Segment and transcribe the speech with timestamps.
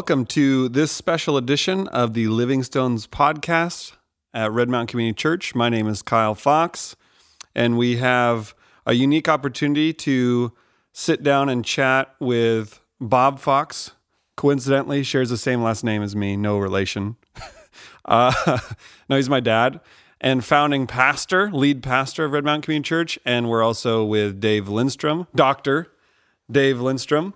[0.00, 3.92] Welcome to this special edition of the Livingstones podcast
[4.32, 5.54] at Red Mountain Community Church.
[5.54, 6.96] My name is Kyle Fox,
[7.54, 8.54] and we have
[8.86, 10.54] a unique opportunity to
[10.94, 13.90] sit down and chat with Bob Fox.
[14.38, 17.16] Coincidentally, shares the same last name as me, no relation.
[18.06, 18.58] uh,
[19.10, 19.80] no, he's my dad
[20.18, 23.18] and founding pastor, lead pastor of Red Mountain Community Church.
[23.26, 25.92] And we're also with Dave Lindstrom, Dr.
[26.50, 27.34] Dave Lindstrom,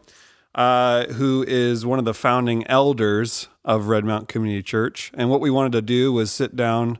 [0.54, 5.10] uh, who is one of the founding elders of Red Mountain Community Church.
[5.14, 6.98] And what we wanted to do was sit down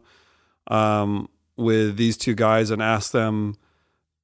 [0.67, 3.57] um, with these two guys and ask them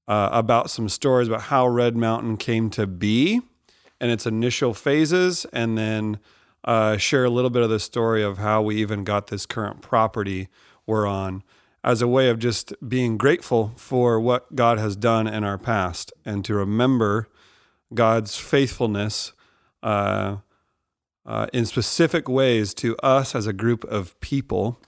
[0.08, 3.40] uh, about some stories about how Red Mountain came to be
[4.00, 6.18] and its initial phases, and then
[6.64, 9.82] uh, share a little bit of the story of how we even got this current
[9.82, 10.48] property
[10.86, 11.42] we're on
[11.84, 16.12] as a way of just being grateful for what God has done in our past
[16.24, 17.28] and to remember
[17.92, 19.32] God's faithfulness
[19.82, 20.36] uh,
[21.26, 24.80] uh, in specific ways to us as a group of people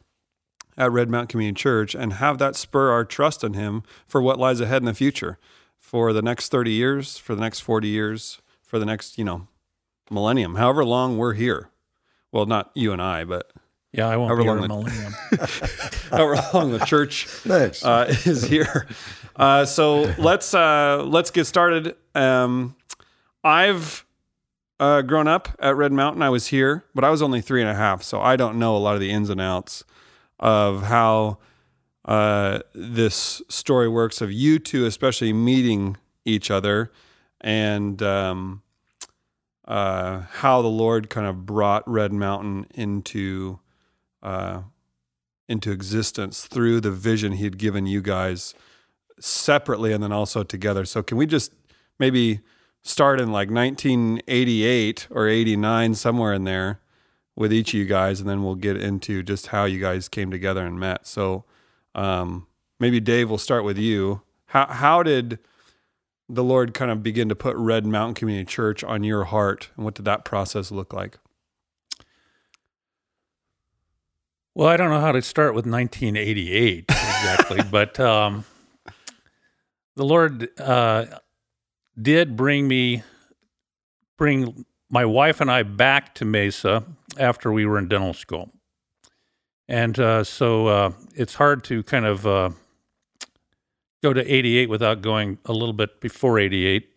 [0.77, 4.39] at Red Mountain Community Church and have that spur our trust in Him for what
[4.39, 5.39] lies ahead in the future
[5.79, 9.49] for the next 30 years, for the next 40 years, for the next, you know,
[10.11, 11.71] millennium, however long we're here.
[12.31, 13.53] Well, not you and I, but
[13.93, 15.13] yeah, I won't however be long here a millennium.
[16.11, 17.29] however long the church
[17.85, 18.87] uh, is here.
[19.37, 21.95] Uh, so let's uh, let's get started.
[22.15, 22.75] Um,
[23.45, 24.05] I've
[24.79, 26.23] uh, grown up at Red Mountain.
[26.23, 28.77] I was here, but I was only three and a half, so I don't know
[28.77, 29.85] a lot of the ins and outs
[30.39, 31.39] of how
[32.05, 34.21] uh, this story works.
[34.21, 36.93] Of you two, especially meeting each other,
[37.41, 38.63] and um,
[39.67, 43.61] uh, how the Lord kind of brought Red Mountain into
[44.23, 44.63] uh,
[45.49, 48.55] into existence through the vision He had given you guys
[49.21, 50.85] separately and then also together.
[50.85, 51.53] So, can we just
[51.99, 52.41] maybe
[52.83, 56.81] start in like 1988 or 89, somewhere in there,
[57.35, 60.31] with each of you guys, and then we'll get into just how you guys came
[60.31, 61.07] together and met.
[61.07, 61.45] So,
[61.95, 62.47] um,
[62.79, 64.23] maybe Dave, we'll start with you.
[64.47, 65.39] How how did
[66.29, 69.85] the Lord kind of begin to put Red Mountain Community Church on your heart, and
[69.85, 71.19] what did that process look like?
[74.55, 78.45] Well, I don't know how to start with 1988 exactly, but um,
[79.97, 81.07] the Lord uh,
[82.01, 83.03] did bring me,
[84.17, 86.85] bring my wife and I back to Mesa
[87.19, 88.51] after we were in dental school.
[89.69, 92.51] And uh, so uh, it's hard to kind of uh,
[94.03, 96.89] go to 88 without going a little bit before 88.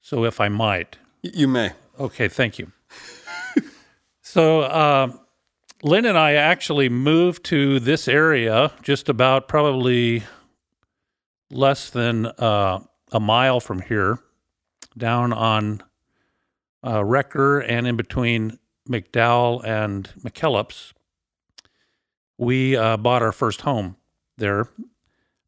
[0.00, 0.98] So if I might.
[1.22, 1.72] You may.
[1.98, 2.72] Okay, thank you.
[4.22, 5.12] so uh,
[5.82, 10.24] Lynn and I actually moved to this area just about probably
[11.50, 12.80] less than uh,
[13.14, 14.18] a mile from here,
[14.98, 15.82] down on
[16.82, 18.58] uh, Recker and in between
[18.88, 20.92] McDowell and McKellips.
[22.36, 23.96] We uh, bought our first home
[24.36, 24.68] there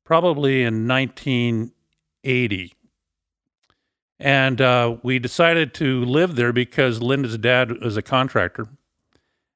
[0.05, 2.73] probably in 1980.
[4.19, 8.69] And uh, we decided to live there because Linda's dad was a contractor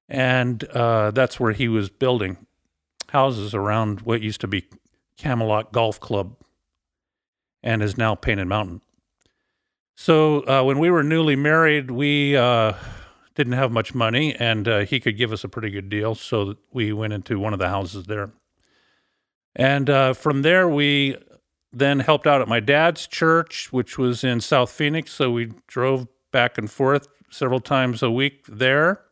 [0.08, 2.36] and uh, that's where he was building
[3.10, 4.64] houses around what used to be
[5.16, 6.34] Camelot Golf Club
[7.62, 8.80] and is now Painted Mountain.
[9.96, 12.72] So uh, when we were newly married, we uh,
[13.34, 16.14] didn't have much money, and uh, he could give us a pretty good deal.
[16.14, 18.30] So we went into one of the houses there.
[19.54, 21.16] And uh, from there, we
[21.72, 25.12] then helped out at my dad's church, which was in South Phoenix.
[25.12, 29.02] So we drove back and forth several times a week there.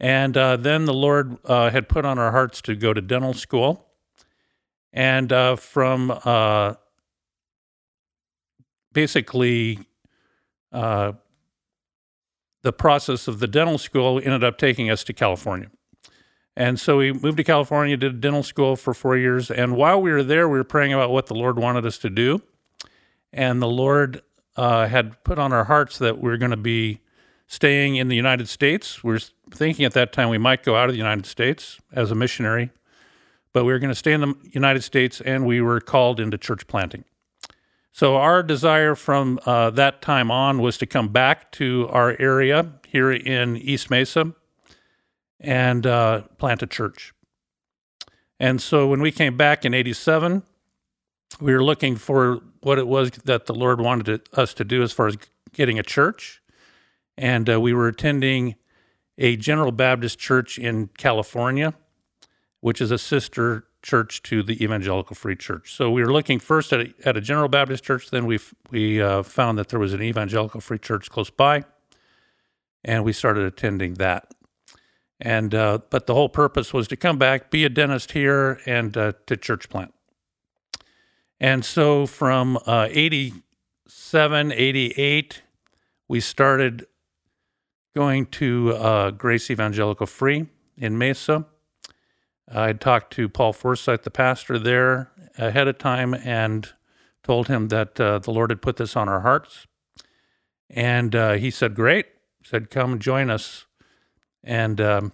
[0.00, 3.34] And uh, then the Lord uh, had put on our hearts to go to dental
[3.34, 3.86] school.
[4.92, 6.74] And uh, from uh,
[8.92, 9.78] basically
[10.72, 11.12] uh,
[12.62, 15.70] the process of the dental school ended up taking us to California.
[16.56, 19.50] And so we moved to California, did dental school for four years.
[19.50, 22.10] And while we were there, we were praying about what the Lord wanted us to
[22.10, 22.42] do.
[23.32, 24.20] And the Lord
[24.56, 27.00] uh, had put on our hearts that we we're going to be
[27.46, 29.02] staying in the United States.
[29.02, 32.10] We are thinking at that time we might go out of the United States as
[32.10, 32.70] a missionary,
[33.52, 36.36] but we were going to stay in the United States and we were called into
[36.38, 37.04] church planting.
[37.92, 42.72] So, our desire from uh, that time on was to come back to our area
[42.88, 44.32] here in East Mesa
[45.38, 47.12] and uh, plant a church.
[48.40, 50.42] And so, when we came back in 87,
[51.40, 54.92] we were looking for what it was that the Lord wanted us to do as
[54.92, 55.16] far as
[55.52, 56.42] getting a church
[57.16, 58.56] and uh, we were attending
[59.18, 61.74] a General Baptist church in California,
[62.60, 65.74] which is a sister church to the Evangelical Free Church.
[65.74, 68.38] So we were looking first at a, at a General Baptist church, then we
[68.70, 71.64] we uh, found that there was an Evangelical Free Church close by,
[72.84, 74.32] and we started attending that.
[75.20, 78.96] And uh, but the whole purpose was to come back, be a dentist here, and
[78.96, 79.92] uh, to church plant.
[81.38, 85.42] And so from uh, 87, 88,
[86.06, 86.86] we started
[87.96, 90.46] going to uh, Grace Evangelical Free
[90.76, 91.46] in Mesa.
[92.50, 96.68] I talked to Paul Forsyth, the pastor there, ahead of time and
[97.22, 99.66] told him that uh, the Lord had put this on our hearts.
[100.68, 102.06] And uh, he said, Great.
[102.44, 103.66] Said, Come join us.
[104.42, 105.12] And um,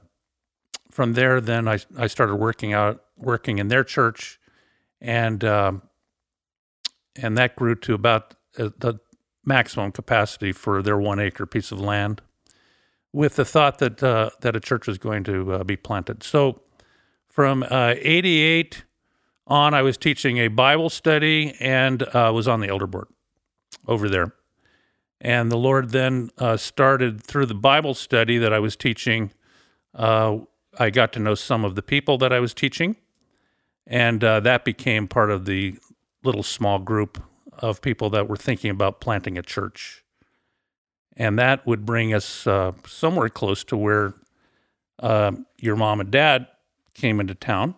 [0.90, 4.40] from there, then I, I started working out, working in their church.
[5.00, 5.82] And, um,
[7.14, 9.00] and that grew to about uh, the
[9.44, 12.22] maximum capacity for their one acre piece of land
[13.12, 16.22] with the thought that, uh, that a church was going to uh, be planted.
[16.22, 16.60] So
[17.38, 18.82] from uh, 88
[19.46, 23.06] on, I was teaching a Bible study and uh, was on the elder board
[23.86, 24.34] over there.
[25.20, 29.30] And the Lord then uh, started through the Bible study that I was teaching.
[29.94, 30.38] Uh,
[30.80, 32.96] I got to know some of the people that I was teaching,
[33.86, 35.78] and uh, that became part of the
[36.24, 40.02] little small group of people that were thinking about planting a church.
[41.16, 44.14] And that would bring us uh, somewhere close to where
[45.60, 46.48] your mom and dad
[46.98, 47.74] came into town.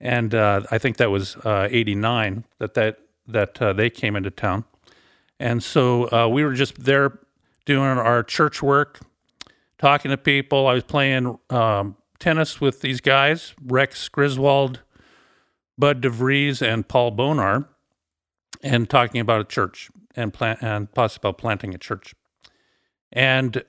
[0.00, 4.30] And uh, I think that was uh, '89 that that that uh, they came into
[4.30, 4.64] town,
[5.40, 7.20] and so uh, we were just there
[7.64, 9.00] doing our church work,
[9.78, 10.66] talking to people.
[10.66, 14.80] I was playing um, tennis with these guys, Rex Griswold,
[15.78, 17.66] Bud DeVries, and Paul Bonar,
[18.62, 22.14] and talking about a church and plant and possibly about planting a church,
[23.10, 23.64] and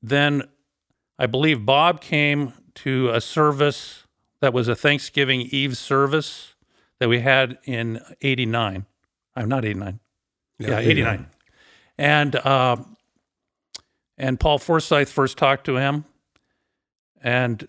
[0.00, 0.44] then
[1.18, 4.03] I believe Bob came to a service
[4.44, 6.52] that was a Thanksgiving Eve service
[7.00, 8.84] that we had in 89.
[9.34, 10.00] I'm not 89.
[10.58, 10.88] Yeah, yeah 89.
[10.90, 11.26] 89.
[11.96, 12.76] And, uh,
[14.18, 16.04] and Paul Forsyth first talked to him.
[17.22, 17.66] And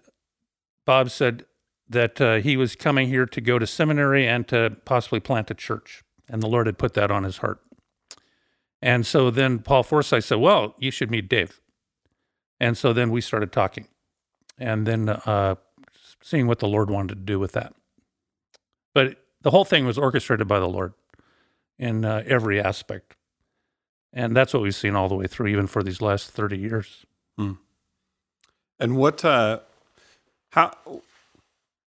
[0.86, 1.46] Bob said
[1.88, 5.54] that uh, he was coming here to go to seminary and to possibly plant a
[5.54, 6.04] church.
[6.28, 7.62] And the Lord had put that on his heart.
[8.82, 11.62] And so then Paul Forsyth said, Well, you should meet Dave.
[12.60, 13.88] And so then we started talking.
[14.58, 15.56] And then uh,
[16.22, 17.74] seeing what the Lord wanted to do with that.
[18.94, 20.94] But the whole thing was orchestrated by the Lord
[21.78, 23.16] in uh, every aspect.
[24.14, 27.06] And that's what we've seen all the way through, even for these last 30 years.
[27.38, 27.54] Hmm.
[28.80, 29.60] And what, uh,
[30.52, 30.72] how,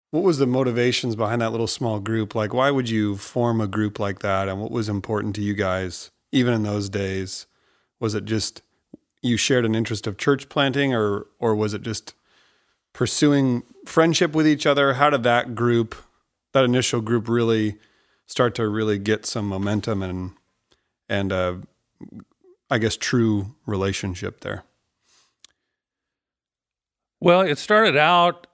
[0.09, 2.33] what was the motivations behind that little small group?
[2.33, 4.47] Like, why would you form a group like that?
[4.47, 7.45] And what was important to you guys, even in those days?
[7.99, 8.63] Was it just
[9.21, 12.13] you shared an interest of church planting, or, or was it just
[12.95, 14.93] pursuing friendship with each other?
[14.93, 15.95] How did that group,
[16.53, 17.77] that initial group, really
[18.25, 20.31] start to really get some momentum and
[21.07, 21.55] and uh,
[22.71, 24.63] I guess true relationship there?
[27.19, 28.47] Well, it started out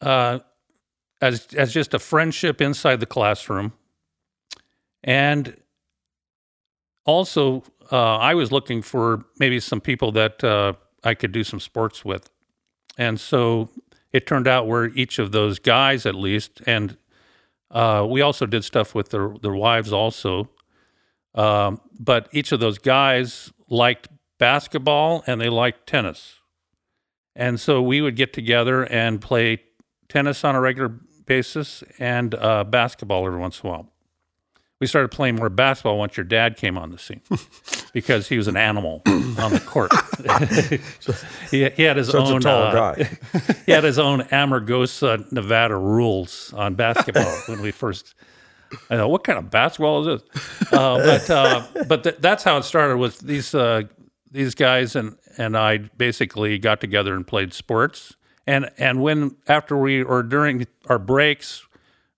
[0.00, 0.40] uh,
[1.22, 3.72] as as just a friendship inside the classroom,
[5.04, 5.56] and
[7.06, 10.72] also uh, I was looking for maybe some people that uh,
[11.04, 12.28] I could do some sports with.
[12.98, 13.70] And so
[14.12, 16.96] it turned out where each of those guys, at least, and
[17.70, 20.50] uh, we also did stuff with their, their wives also.
[21.34, 26.36] Um, but each of those guys liked basketball and they liked tennis.
[27.36, 29.62] And so we would get together and play
[30.08, 33.92] tennis on a regular basis and uh, basketball every once in a while
[34.80, 37.20] we started playing more basketball once your dad came on the scene
[37.92, 39.92] because he was an animal on the court.
[41.50, 43.10] he, he, had his own tall uh, guy.
[43.66, 48.14] he had his own Amargosa, Nevada rules on basketball when we first.
[48.90, 50.72] I know what kind of basketball is this?
[50.72, 53.82] Uh, but uh, but th- that's how it started with these uh,
[54.30, 58.14] these guys and and I basically got together and played sports.
[58.46, 61.66] And and when after we or during our breaks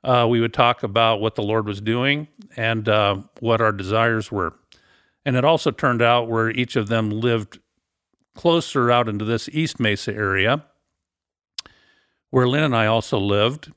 [0.05, 4.33] uh, we would talk about what the Lord was doing and uh, what our desires
[4.33, 4.55] were.
[5.25, 7.59] And it also turned out where each of them lived
[8.35, 10.65] closer out into this East Mesa area,
[12.31, 13.73] where Lynn and I also lived,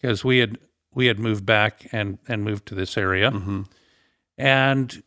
[0.00, 0.58] because we had
[0.92, 3.62] we had moved back and and moved to this area, mm-hmm.
[4.36, 5.02] and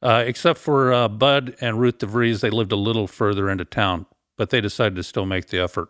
[0.00, 4.06] uh, except for uh, Bud and Ruth DeVries, they lived a little further into town,
[4.36, 5.88] but they decided to still make the effort.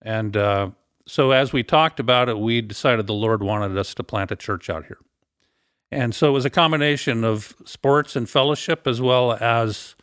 [0.00, 0.70] And uh,
[1.06, 4.36] so as we talked about it, we decided the Lord wanted us to plant a
[4.36, 4.98] church out here.
[5.90, 9.94] And so it was a combination of sports and fellowship, as well as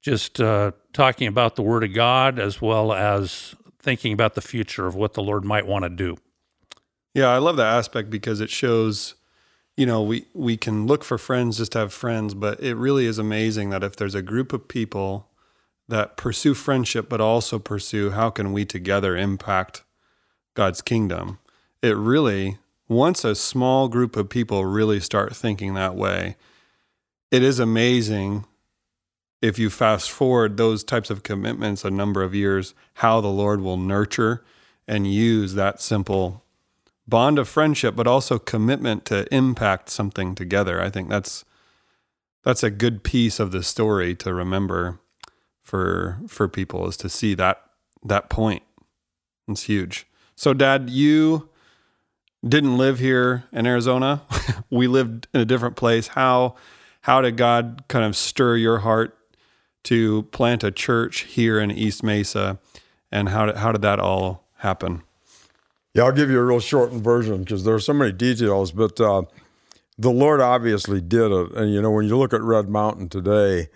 [0.00, 4.86] just uh, talking about the Word of God, as well as thinking about the future
[4.86, 6.16] of what the Lord might want to do.
[7.14, 9.16] Yeah, I love that aspect because it shows,
[9.76, 13.04] you know, we, we can look for friends just to have friends, but it really
[13.04, 15.28] is amazing that if there's a group of people
[15.88, 19.82] that pursue friendship, but also pursue how can we together impact
[20.54, 21.38] God's kingdom.
[21.82, 26.36] It really, once a small group of people really start thinking that way,
[27.30, 28.44] it is amazing
[29.40, 33.60] if you fast forward those types of commitments a number of years, how the Lord
[33.60, 34.44] will nurture
[34.86, 36.44] and use that simple
[37.08, 40.80] bond of friendship, but also commitment to impact something together.
[40.80, 41.44] I think that's
[42.44, 45.00] that's a good piece of the story to remember
[45.62, 47.62] for for people is to see that
[48.04, 48.62] that point.
[49.48, 50.06] It's huge.
[50.34, 51.48] So, Dad, you
[52.46, 54.22] didn't live here in Arizona.
[54.70, 56.08] we lived in a different place.
[56.08, 56.56] How
[57.02, 59.18] how did God kind of stir your heart
[59.84, 62.58] to plant a church here in East Mesa,
[63.10, 65.02] and how did, how did that all happen?
[65.94, 69.00] Yeah, I'll give you a real shortened version because there are so many details, but
[69.00, 69.22] uh,
[69.98, 71.52] the Lord obviously did it.
[71.52, 73.68] And you know, when you look at Red Mountain today,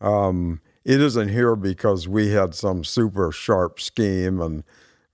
[0.00, 4.64] um, it isn't here because we had some super sharp scheme and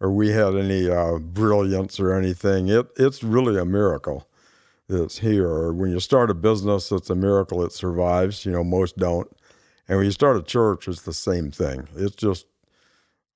[0.04, 2.68] or we had any uh, brilliance or anything.
[2.68, 4.28] It it's really a miracle
[4.86, 5.72] that's here.
[5.72, 8.44] When you start a business, it's a miracle it survives.
[8.44, 9.34] You know, most don't.
[9.88, 11.88] And when you start a church, it's the same thing.
[11.96, 12.44] It's just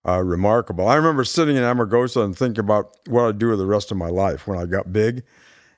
[0.07, 0.87] uh, remarkable.
[0.87, 3.97] I remember sitting in Amargosa and thinking about what I'd do with the rest of
[3.97, 5.23] my life when I got big.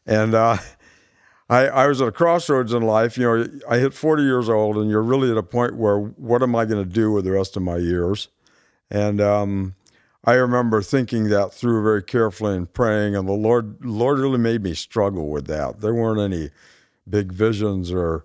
[0.06, 0.56] And uh,
[1.48, 3.16] I, I was at a crossroads in life.
[3.16, 6.42] You know, I hit 40 years old, and you're really at a point where what
[6.42, 8.26] am I going to do with the rest of my years?
[8.90, 9.76] And um,
[10.24, 14.62] I remember thinking that through very carefully and praying, and the Lord, Lord really made
[14.62, 15.80] me struggle with that.
[15.80, 16.50] There weren't any
[17.08, 18.24] big visions or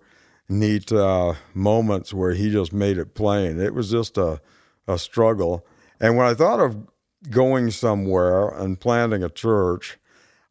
[0.49, 3.59] neat uh, moments where He just made it plain.
[3.59, 4.41] It was just a,
[4.87, 5.65] a struggle.
[5.99, 6.85] And when I thought of
[7.29, 9.97] going somewhere and planting a church,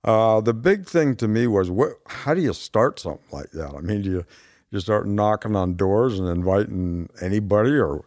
[0.03, 3.75] uh, the big thing to me was what, how do you start something like that?
[3.75, 4.25] I mean, do you
[4.71, 8.05] you start knocking on doors and inviting anybody, or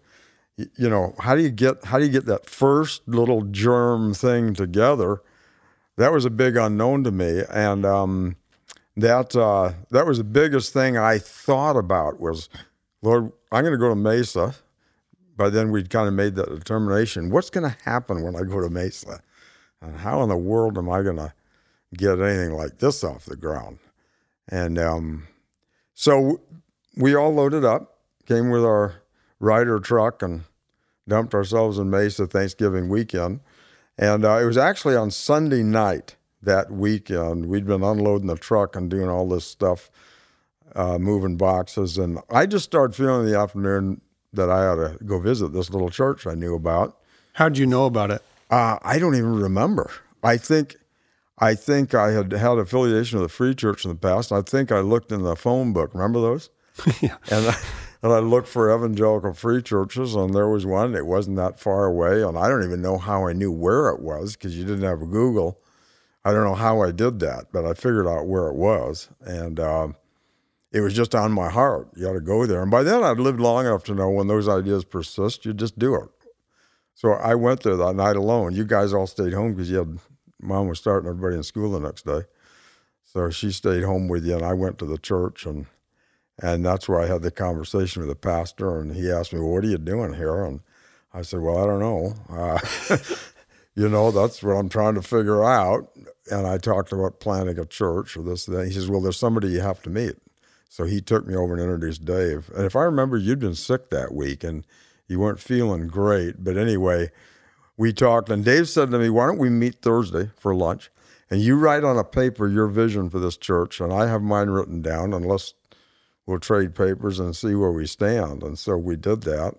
[0.57, 4.53] you know, how do you get how do you get that first little germ thing
[4.53, 5.21] together?
[5.97, 8.35] That was a big unknown to me, and um,
[8.95, 12.49] that uh, that was the biggest thing I thought about was,
[13.01, 14.55] Lord, I'm going to go to Mesa
[15.37, 17.29] by then we'd kind of made that determination.
[17.29, 19.21] What's going to happen when I go to Mesa?
[19.81, 21.31] And how in the world am I going to
[21.95, 23.77] get anything like this off the ground?
[24.49, 25.27] And um,
[25.93, 26.41] so
[26.97, 28.95] we all loaded up, came with our
[29.39, 30.45] Ryder truck, and
[31.07, 33.39] dumped ourselves in Mesa Thanksgiving weekend.
[33.97, 37.47] And uh, it was actually on Sunday night that weekend.
[37.47, 39.89] We'd been unloading the truck and doing all this stuff,
[40.75, 41.97] uh, moving boxes.
[41.97, 44.01] And I just started feeling in the afternoon
[44.33, 46.97] that I ought to go visit this little church I knew about.
[47.33, 48.21] How'd you know about it?
[48.49, 49.91] Uh, I don't even remember.
[50.23, 50.75] I think
[51.39, 54.31] I think I had had affiliation with the Free Church in the past.
[54.31, 55.93] I think I looked in the phone book.
[55.93, 56.49] Remember those?
[57.01, 57.17] yeah.
[57.29, 57.57] And I,
[58.01, 60.95] and I looked for evangelical free churches, and there was one.
[60.95, 64.01] It wasn't that far away, and I don't even know how I knew where it
[64.01, 65.59] was because you didn't have a Google.
[66.23, 69.59] I don't know how I did that, but I figured out where it was, and.
[69.59, 69.87] Uh,
[70.69, 71.89] it was just on my heart.
[71.95, 72.61] You got to go there.
[72.61, 75.79] And by then, I'd lived long enough to know when those ideas persist, you just
[75.79, 76.09] do it.
[76.93, 78.53] So I went there that night alone.
[78.53, 79.99] You guys all stayed home because you had
[80.41, 82.21] mom was starting everybody in school the next day.
[83.03, 85.67] So she stayed home with you, and I went to the church, and
[86.41, 89.49] and that's where I had the conversation with the pastor, and he asked me, well,
[89.49, 90.61] "What are you doing here?" And
[91.13, 92.13] I said, "Well, I don't know.
[92.29, 92.59] Uh,
[93.75, 95.89] you know, that's what I'm trying to figure out."
[96.29, 98.47] And I talked about planning a church or this.
[98.47, 98.67] And.
[98.67, 100.17] He says, "Well, there's somebody you have to meet."
[100.69, 102.51] So he took me over and introduced Dave.
[102.55, 104.65] And if I remember, you'd been sick that week and
[105.07, 106.43] you weren't feeling great.
[106.43, 107.09] But anyway,
[107.77, 110.91] we talked, and Dave said to me, Why don't we meet Thursday for lunch?
[111.29, 114.49] And you write on a paper your vision for this church, and I have mine
[114.49, 115.53] written down, unless
[116.27, 118.43] we'll trade papers and see where we stand.
[118.43, 119.55] And so we did that.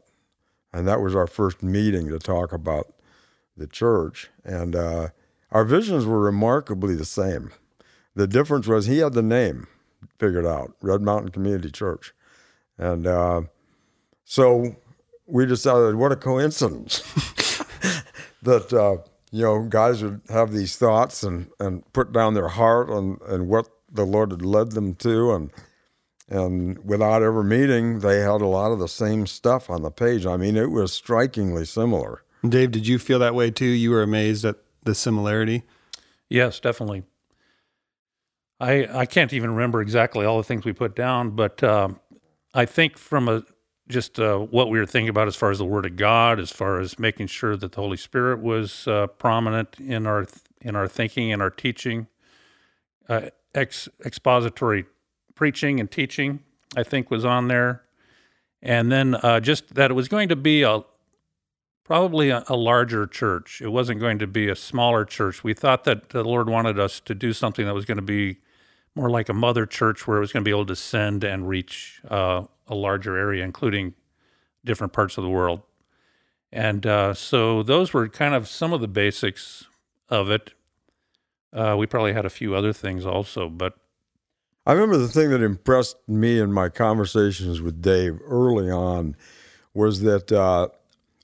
[0.72, 2.92] And that was our first meeting to talk about
[3.56, 4.30] the church.
[4.44, 5.08] And uh,
[5.50, 7.50] our visions were remarkably the same.
[8.14, 9.66] The difference was he had the name
[10.18, 12.12] figured out Red Mountain Community Church.
[12.76, 13.42] And uh,
[14.25, 14.76] so
[15.26, 16.98] we decided, what a coincidence
[18.42, 22.90] that, uh, you know, guys would have these thoughts and, and put down their heart
[22.90, 25.32] and, and what the Lord had led them to.
[25.32, 25.50] And,
[26.28, 30.26] and without ever meeting, they had a lot of the same stuff on the page.
[30.26, 32.23] I mean, it was strikingly similar.
[32.47, 33.64] Dave, did you feel that way too?
[33.64, 35.62] You were amazed at the similarity?
[36.28, 37.04] Yes, definitely.
[38.61, 42.00] I I can't even remember exactly all the things we put down, but um,
[42.54, 43.42] I think from a
[43.88, 46.50] just uh, what we were thinking about as far as the Word of God, as
[46.50, 50.26] far as making sure that the Holy Spirit was uh, prominent in our
[50.61, 52.08] in our thinking and our teaching,
[53.08, 54.85] uh, ex, expository
[55.38, 56.40] preaching and teaching,
[56.76, 57.83] I think was on there,
[58.61, 60.80] and then uh, just that it was going to be a
[61.85, 63.62] probably a, a, larger church.
[63.62, 65.42] It wasn't going to be a smaller church.
[65.45, 68.38] We thought that the Lord wanted us to do something that was going to be
[68.97, 71.49] more like a mother church, where it was going to be able to send and
[71.49, 73.95] reach uh, a larger area, including
[74.64, 75.62] different parts of the world.
[76.52, 79.66] And uh, so those were kind of some of the basics
[80.09, 80.52] of it.
[81.52, 83.78] Uh, we probably had a few other things also, but
[84.68, 89.16] I remember the thing that impressed me in my conversations with Dave early on
[89.72, 90.68] was that uh,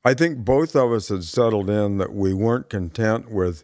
[0.03, 3.63] I think both of us had settled in that we weren't content with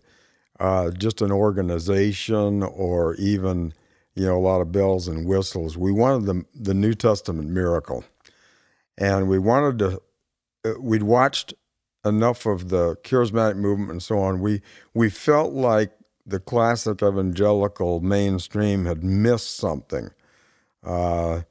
[0.61, 3.73] uh, just an organization or even
[4.15, 5.79] you know a lot of bells and whistles.
[5.79, 8.05] We wanted the the New Testament miracle,
[8.99, 10.03] and we wanted to.
[10.63, 11.55] Uh, we'd watched
[12.05, 14.41] enough of the charismatic movement and so on.
[14.41, 14.61] We
[14.93, 15.93] we felt like
[16.27, 20.11] the classic evangelical mainstream had missed something
[20.85, 21.43] uh,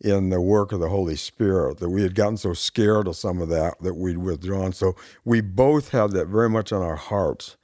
[0.00, 3.40] in the work of the Holy Spirit, that we had gotten so scared of some
[3.40, 4.72] of that that we'd withdrawn.
[4.72, 4.94] So
[5.24, 7.56] we both had that very much on our hearts.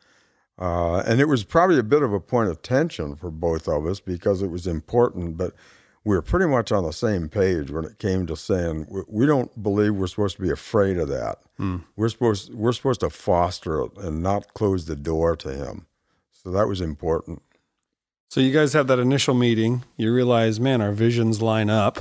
[0.59, 3.87] Uh, and it was probably a bit of a point of tension for both of
[3.87, 5.53] us because it was important, but
[6.05, 9.63] we were pretty much on the same page when it came to saying we don't
[9.63, 11.39] believe we're supposed to be afraid of that.
[11.59, 11.85] Mm.
[11.97, 15.87] We're supposed we're supposed to foster it and not close the door to him.
[16.45, 17.43] So that was important.
[18.29, 19.85] So you guys have that initial meeting.
[19.97, 21.99] You realize, man, our visions line up,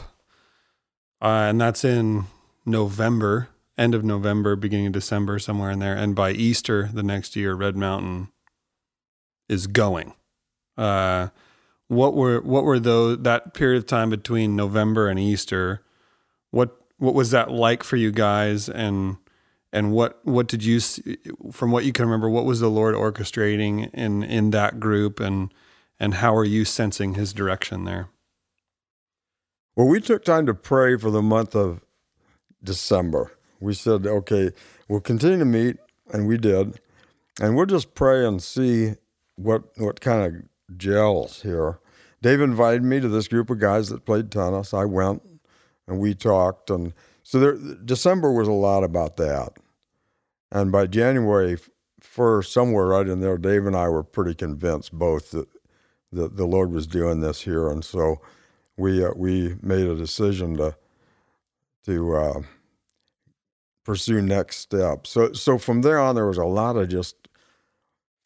[1.21, 2.25] uh, and that's in
[2.65, 5.95] November, end of November, beginning of December, somewhere in there.
[5.95, 8.29] And by Easter the next year, Red Mountain
[9.47, 10.13] is going.
[10.77, 11.29] Uh,
[11.87, 15.83] what were what were those that period of time between November and Easter?
[16.51, 18.67] What what was that like for you guys?
[18.67, 19.17] And
[19.73, 21.17] and what what did you see,
[21.51, 25.19] from what you can remember what was the lord orchestrating in in that group?
[25.19, 25.51] And
[25.99, 28.09] and how are you sensing his direction there?
[29.75, 31.81] Well we took time to pray for the month of
[32.63, 33.33] december.
[33.59, 34.51] We said okay
[34.87, 35.77] we'll continue to meet
[36.13, 36.79] and we did.
[37.41, 38.93] And we'll just pray and see
[39.35, 41.79] what what kind of gels here.
[42.21, 44.71] Dave invited me to this group of guys that played tennis.
[44.71, 45.23] I went
[45.87, 49.53] and we talked and so there, December was a lot about that.
[50.53, 51.57] And by January
[51.99, 55.47] 1st, somewhere right in there, Dave and I were pretty convinced both that,
[56.11, 57.69] that the Lord was doing this here.
[57.69, 58.21] And so
[58.77, 60.75] we, uh, we made a decision to,
[61.85, 62.41] to uh,
[63.83, 65.09] pursue next steps.
[65.09, 67.15] So, so from there on, there was a lot of just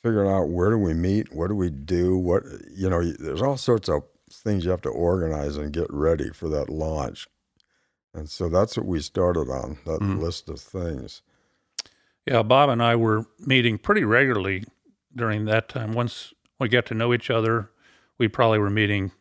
[0.04, 2.44] figuring out where do we meet, what do we do, what,
[2.76, 6.50] you know, there's all sorts of things you have to organize and get ready for
[6.50, 7.26] that launch.
[8.14, 10.20] And so that's what we started on, that mm-hmm.
[10.20, 11.22] list of things.
[12.28, 14.66] Yeah, Bob and I were meeting pretty regularly
[15.16, 15.94] during that time.
[15.94, 17.72] Once we got to know each other,
[18.18, 19.14] we probably were meeting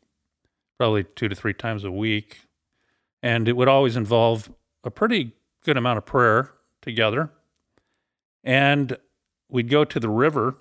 [0.76, 2.40] probably two to three times a week.
[3.22, 4.50] And it would always involve
[4.82, 5.30] a pretty
[5.64, 6.50] good amount of prayer
[6.82, 7.30] together.
[8.42, 8.96] And
[9.48, 10.56] we'd go to the river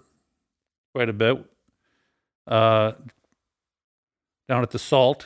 [0.94, 1.44] quite a bit
[2.48, 2.92] uh,
[4.48, 5.26] down at the Salt.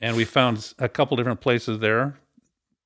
[0.00, 2.21] And we found a couple different places there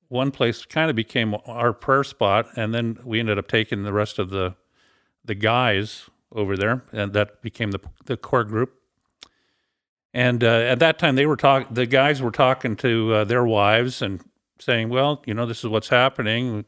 [0.09, 3.93] one place kind of became our prayer spot, and then we ended up taking the
[3.93, 4.55] rest of the
[5.25, 8.73] the guys over there, and that became the the core group.
[10.13, 11.67] And uh, at that time, they were talking.
[11.73, 14.21] The guys were talking to uh, their wives and
[14.59, 16.65] saying, "Well, you know, this is what's happening.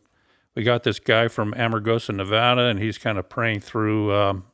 [0.55, 4.45] We got this guy from Amargosa, Nevada, and he's kind of praying through um,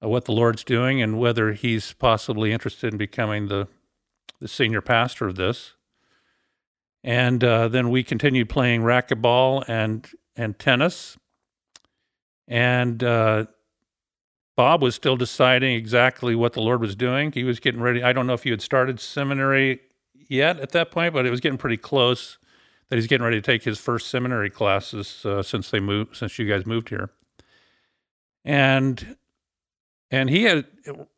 [0.00, 3.68] what the Lord's doing and whether he's possibly interested in becoming the
[4.40, 5.72] the senior pastor of this."
[7.04, 11.18] And uh, then we continued playing racquetball and and tennis.
[12.48, 13.46] And uh,
[14.56, 17.32] Bob was still deciding exactly what the Lord was doing.
[17.32, 18.02] He was getting ready.
[18.02, 19.80] I don't know if you had started seminary
[20.28, 22.38] yet at that point, but it was getting pretty close
[22.88, 26.38] that he's getting ready to take his first seminary classes uh, since they moved, since
[26.38, 27.10] you guys moved here.
[28.44, 29.16] And
[30.10, 30.66] and he had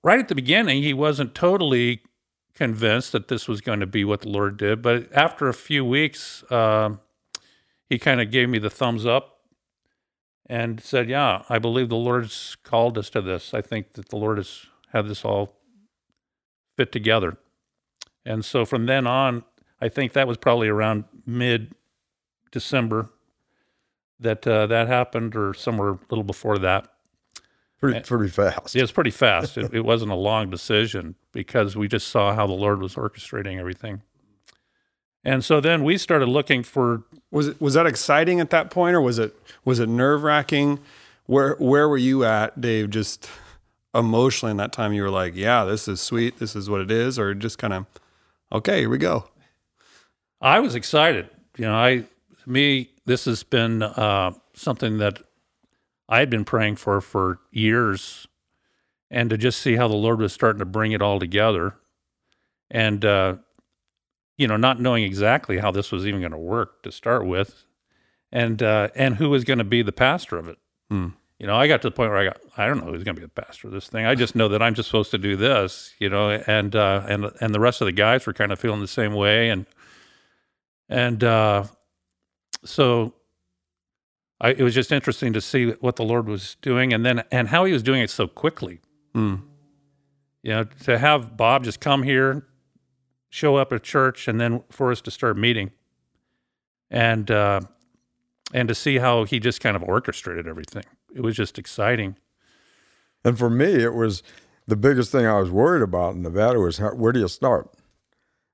[0.05, 2.03] right at the beginning, he wasn't totally
[2.55, 4.83] convinced that this was going to be what the Lord did.
[4.83, 6.97] But after a few weeks, uh,
[7.89, 9.41] he kind of gave me the thumbs up
[10.47, 13.55] and said, Yeah, I believe the Lord's called us to this.
[13.55, 15.57] I think that the Lord has had this all
[16.77, 17.39] fit together.
[18.25, 19.45] And so from then on,
[19.81, 21.75] I think that was probably around mid
[22.51, 23.11] December
[24.21, 26.89] that uh, that happened, or somewhere a little before that.
[27.93, 28.75] Pretty, pretty fast.
[28.75, 29.57] Yeah, it's pretty fast.
[29.59, 33.59] it, it wasn't a long decision because we just saw how the Lord was orchestrating
[33.59, 34.03] everything.
[35.25, 37.05] And so then we started looking for.
[37.31, 40.81] Was it was that exciting at that point, or was it was it nerve wracking?
[41.27, 42.91] Where where were you at, Dave?
[42.91, 43.29] Just
[43.95, 46.39] emotionally in that time, you were like, "Yeah, this is sweet.
[46.39, 47.87] This is what it is," or just kind of,
[48.53, 49.29] "Okay, here we go."
[50.41, 51.31] I was excited.
[51.57, 52.05] you know, I
[52.47, 55.23] me this has been uh, something that
[56.09, 58.27] I had been praying for for years,
[59.11, 61.77] and to just see how the Lord was starting to bring it all together,
[62.71, 63.37] and uh,
[64.37, 67.65] you know, not knowing exactly how this was even going to work to start with,
[68.33, 70.59] and uh, and who was going to be the pastor of it.
[70.91, 71.09] Hmm.
[71.39, 73.17] You know, I got to the point where I got, I don't know who's going
[73.17, 74.07] to be the pastor of this thing.
[74.07, 77.31] I just know that I'm just supposed to do this, you know, and, uh, and,
[77.41, 79.51] and the rest of the guys were kind of feeling the same way.
[79.51, 79.67] And,
[80.89, 81.65] and, uh,
[82.65, 83.15] so
[84.45, 87.49] I, it was just interesting to see what the Lord was doing and then, and
[87.49, 88.81] how he was doing it so quickly.
[89.15, 89.37] Hmm.
[90.43, 92.47] You know, to have Bob just come here,
[93.31, 95.71] show up at church, and then for us to start meeting,
[96.91, 97.63] and uh,
[98.53, 100.85] and to see how he just kind of orchestrated everything.
[101.15, 102.17] It was just exciting.
[103.25, 104.23] And for me, it was
[104.67, 107.71] the biggest thing I was worried about in Nevada was how, where do you start?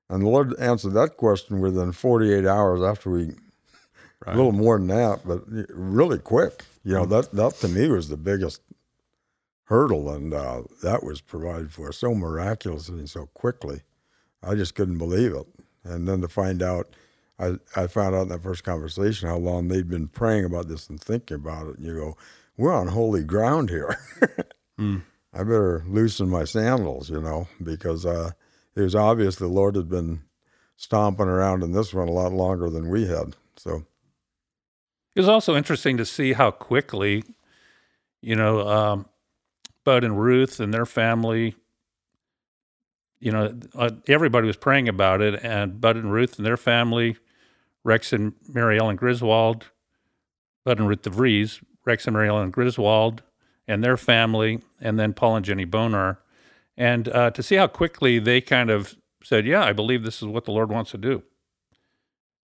[0.09, 3.31] And the Lord answered that question within 48 hours after we,
[4.25, 6.63] a little more than that, but really quick.
[6.83, 8.61] You know, that, that to me was the biggest
[9.65, 13.81] hurdle, and uh, that was provided for so miraculously and so quickly.
[14.43, 15.47] I just couldn't believe it.
[15.83, 16.95] And then to find out,
[17.39, 20.89] I, I found out in that first conversation how long they'd been praying about this
[20.89, 21.77] and thinking about it.
[21.77, 22.17] And you go,
[22.57, 23.97] we're on holy ground here.
[24.79, 25.03] Mm.
[25.33, 28.31] I better loosen my sandals, you know, because uh,
[28.75, 30.23] it was obvious the Lord had been
[30.75, 33.35] stomping around in this one a lot longer than we had.
[33.55, 33.85] So
[35.15, 37.23] It was also interesting to see how quickly,
[38.21, 39.05] you know, um,
[39.83, 41.55] Bud and Ruth and their family,
[43.19, 47.17] you know, uh, everybody was praying about it, and Bud and Ruth and their family,
[47.83, 49.67] Rex and Mary Ellen Griswold,
[50.63, 53.21] Bud and Ruth DeVries, Rex and Mary Ellen Griswold,
[53.67, 56.19] and their family, and then Paul and Jenny Bonar,
[56.77, 60.27] and uh, to see how quickly they kind of said, "Yeah, I believe this is
[60.27, 61.23] what the Lord wants to do,"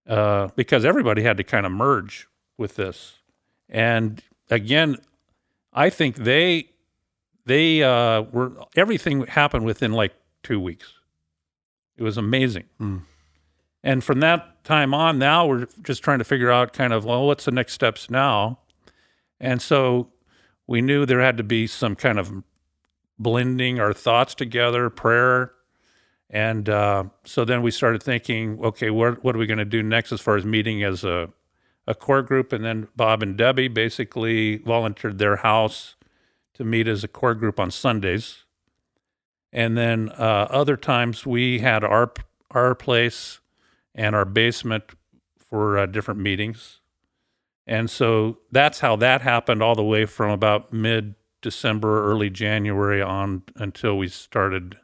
[0.07, 2.27] uh, because everybody had to kind of merge
[2.57, 3.19] with this,
[3.69, 4.97] and again,
[5.73, 6.69] I think they
[7.45, 10.93] they uh, were everything happened within like two weeks.
[11.97, 12.65] It was amazing.
[12.79, 13.01] Mm.
[13.83, 17.25] And from that time on, now we're just trying to figure out kind of, well,
[17.25, 18.59] what's the next steps now?
[19.39, 20.09] And so
[20.67, 22.43] we knew there had to be some kind of
[23.17, 25.53] blending our thoughts together, prayer.
[26.29, 29.81] And uh, so then we started thinking, okay, what, what are we going to do
[29.81, 31.29] next as far as meeting as a,
[31.87, 32.51] a core group?
[32.53, 35.95] And then Bob and Debbie basically volunteered their house
[36.53, 38.43] to meet as a core group on Sundays.
[39.53, 42.11] And then uh, other times we had our
[42.51, 43.39] our place
[43.93, 44.83] and our basement
[45.37, 46.79] for uh, different meetings.
[47.65, 53.01] And so that's how that happened all the way from about mid December, early January
[53.01, 54.77] on until we started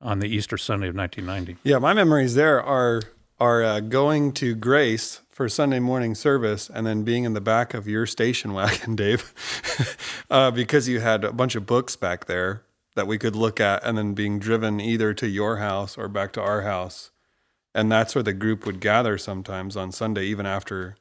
[0.00, 1.58] on the Easter Sunday of 1990.
[1.68, 3.02] Yeah, my memories there are
[3.40, 7.74] are uh, going to Grace for Sunday morning service and then being in the back
[7.74, 9.34] of your station wagon, Dave,
[10.30, 12.62] uh, because you had a bunch of books back there
[12.94, 16.32] that we could look at, and then being driven either to your house or back
[16.34, 17.10] to our house,
[17.74, 20.94] and that's where the group would gather sometimes on Sunday, even after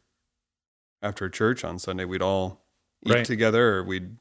[1.03, 2.05] after church on Sunday.
[2.05, 2.65] We'd all
[3.05, 3.23] eat Right.
[3.25, 4.15] together, or we'd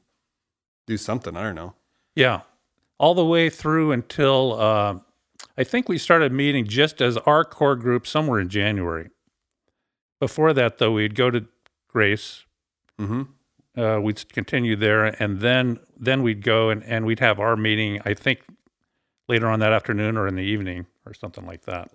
[0.85, 1.35] do something.
[1.35, 1.73] I don't know.
[2.15, 2.41] Yeah,
[2.99, 4.99] all the way through until uh,
[5.57, 9.09] I think we started meeting just as our core group somewhere in January.
[10.21, 11.45] Before that, though, we'd go to
[11.89, 12.45] Grace.
[12.97, 13.23] hmm
[13.75, 17.99] Uh, we'd continue there, and then then we'd go and, and we'd have our meeting.
[18.05, 18.39] I think
[19.27, 21.89] later on that afternoon or in the evening or something like that.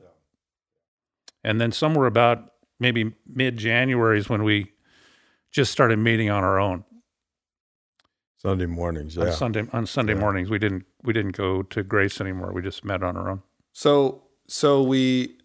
[1.45, 2.39] And then somewhere about
[2.81, 4.73] maybe mid January is when we
[5.53, 6.85] just started meeting on our own
[8.39, 9.33] Sunday mornings, on yeah.
[9.33, 10.21] Sunday on Sunday Yeah.
[10.21, 10.51] mornings.
[10.51, 12.53] We didn't we didn't go to Grace anymore.
[12.53, 13.43] We just met on our own.
[13.73, 15.39] So so we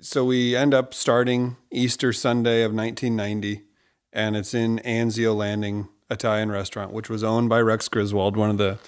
[0.00, 3.62] so we end up starting Easter Sunday of 1990,
[4.12, 8.58] and it's in Anzio Landing Italian restaurant, which was owned by Rex Griswold, one of
[8.58, 8.78] the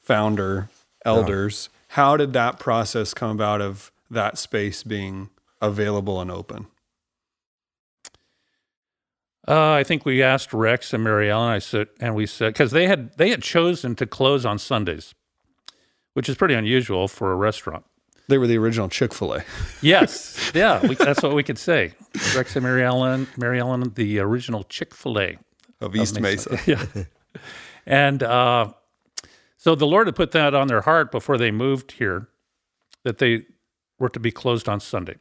[0.00, 0.68] founder
[1.04, 1.68] elders.
[1.88, 6.66] How did that process come about of that space being available and open?
[9.46, 11.50] Uh, I think we asked Rex and Mary Ellen.
[11.50, 15.14] I said, and we said because they had they had chosen to close on Sundays,
[16.12, 17.86] which is pretty unusual for a restaurant.
[18.28, 19.44] They were the original Chick Fil A.
[19.80, 21.94] Yes, yeah, we, that's what we could say.
[22.36, 25.38] Rex and Mary Ellen, Mary Ellen, the original Chick Fil A
[25.80, 26.58] of East Mesa.
[26.66, 26.84] Yeah,
[27.86, 28.72] and uh,
[29.56, 32.28] so the Lord had put that on their heart before they moved here,
[33.02, 33.44] that they
[33.98, 35.16] were to be closed on Sunday.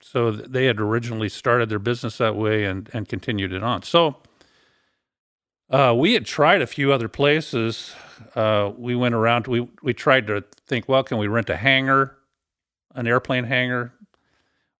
[0.00, 3.82] So they had originally started their business that way and and continued it on.
[3.82, 4.16] So.
[5.70, 7.94] Uh, we had tried a few other places.
[8.34, 9.46] Uh, we went around.
[9.46, 12.14] We we tried to think, well, can we rent a hangar,
[12.94, 13.92] an airplane hangar?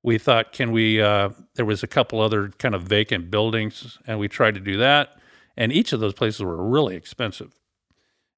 [0.04, 1.00] we thought, can we?
[1.00, 4.76] Uh, there was a couple other kind of vacant buildings, and we tried to do
[4.76, 5.10] that.
[5.56, 7.54] And each of those places were really expensive,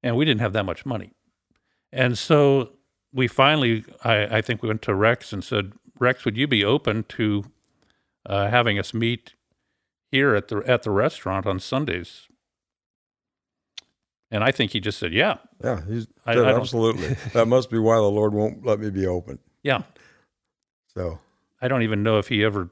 [0.03, 1.13] and we didn't have that much money.
[1.91, 2.73] And so
[3.11, 6.63] we finally, I, I think we went to Rex and said, Rex, would you be
[6.63, 7.45] open to
[8.27, 9.33] uh, having us meet
[10.11, 12.27] here at the at the restaurant on Sundays?
[14.29, 17.15] And I think he just said, "Yeah, Yeah, he's I- I absolutely.
[17.33, 19.39] that must be why the Lord won't let me be open.
[19.65, 19.81] Yeah."
[20.93, 21.19] So
[21.61, 22.69] I don't even know if he ever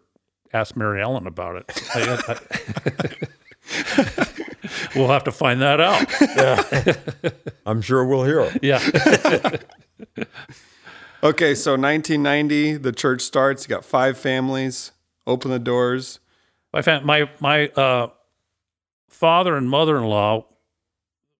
[0.54, 1.66] asked Mary Ellen about it.
[1.96, 2.40] I- I-
[4.96, 7.50] we'll have to find that out.
[7.66, 8.60] I'm sure we'll hear it.
[8.64, 8.80] Yeah.
[11.24, 13.64] Okay, so 1990, the church starts.
[13.64, 14.92] You got five families.
[15.26, 16.20] Open the doors.
[16.74, 18.08] My fam- my my uh,
[19.10, 20.46] father and mother in law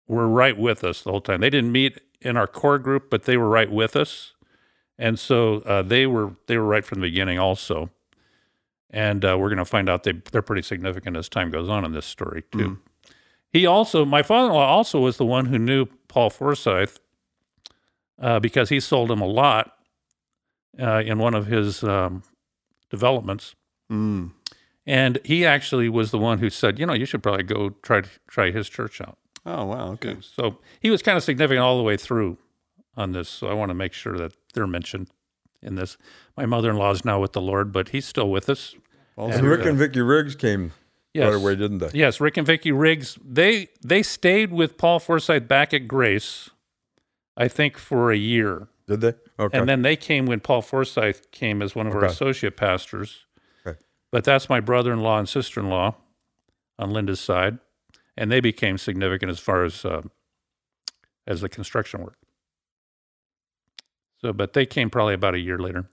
[0.08, 1.42] were right with us the whole time.
[1.42, 4.33] They didn't meet in our core group, but they were right with us,
[4.98, 7.90] and so uh, they were they were right from the beginning also.
[8.90, 11.84] And uh, we're going to find out they they're pretty significant as time goes on
[11.84, 12.78] in this story too.
[13.52, 17.00] He also, my father-in-law, also was the one who knew Paul Forsyth
[18.20, 19.74] uh, because he sold him a lot
[20.80, 22.24] uh, in one of his um,
[22.90, 23.56] developments.
[23.92, 24.32] Mm.
[24.86, 28.02] And he actually was the one who said, you know, you should probably go try
[28.28, 29.18] try his church out.
[29.46, 29.92] Oh, wow.
[29.92, 30.18] Okay.
[30.22, 32.38] So he was kind of significant all the way through
[32.96, 33.30] on this.
[33.30, 35.10] So I want to make sure that they're mentioned
[35.62, 35.98] in this.
[36.38, 38.76] My mother-in-law is now with the Lord, but he's still with us.
[39.16, 40.74] Also, And Rick and Vicky Riggs came
[41.14, 41.28] Yes.
[41.28, 41.90] right away, didn't they?
[41.94, 43.20] Yes, Rick and Vicky Riggs.
[43.24, 46.50] They they stayed with Paul Forsyth back at Grace,
[47.38, 48.68] I think, for a year.
[48.88, 49.14] Did they?
[49.40, 49.58] Okay.
[49.58, 53.26] And then they came when Paul Forsyth came as one of our associate pastors.
[53.66, 53.78] Okay.
[54.12, 55.96] But that's my brother in law and sister in law
[56.80, 57.60] on Linda's side.
[58.18, 60.02] And they became significant as far as uh,
[61.28, 62.18] as the construction work.
[64.24, 65.90] So, but they came probably about a year later.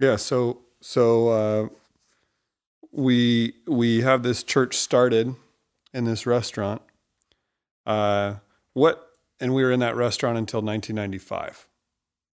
[0.00, 1.68] Yeah, so so uh,
[2.90, 5.34] we we have this church started
[5.94, 6.82] in this restaurant.
[7.86, 8.36] Uh,
[8.74, 11.68] what and we were in that restaurant until 1995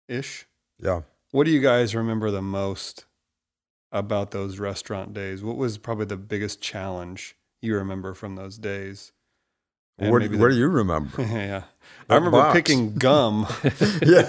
[0.08, 0.46] ish.
[0.80, 1.02] yeah.
[1.30, 3.04] What do you guys remember the most
[3.92, 5.42] about those restaurant days?
[5.42, 9.12] What was probably the biggest challenge you remember from those days?
[9.98, 11.22] And What, maybe what the- do you remember?
[11.22, 11.62] yeah,
[12.10, 12.54] I remember box.
[12.54, 13.46] picking gum
[14.02, 14.24] yeah.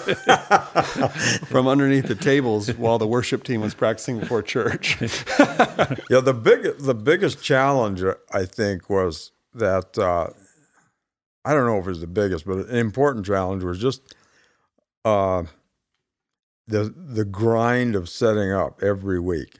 [1.47, 4.97] from underneath the tables while the worship team was practicing before church.
[6.09, 10.27] Yeah, the big the biggest challenge I think was that uh,
[11.43, 14.15] I don't know if it was the biggest, but an important challenge was just
[15.03, 15.43] uh,
[16.67, 19.59] the the grind of setting up every week.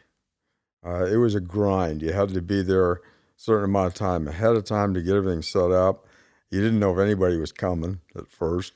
[0.86, 2.04] Uh, it was a grind.
[2.04, 3.02] You had to be there
[3.36, 6.08] certain amount of time ahead of time to get everything set up.
[6.50, 8.74] You didn't know if anybody was coming at first,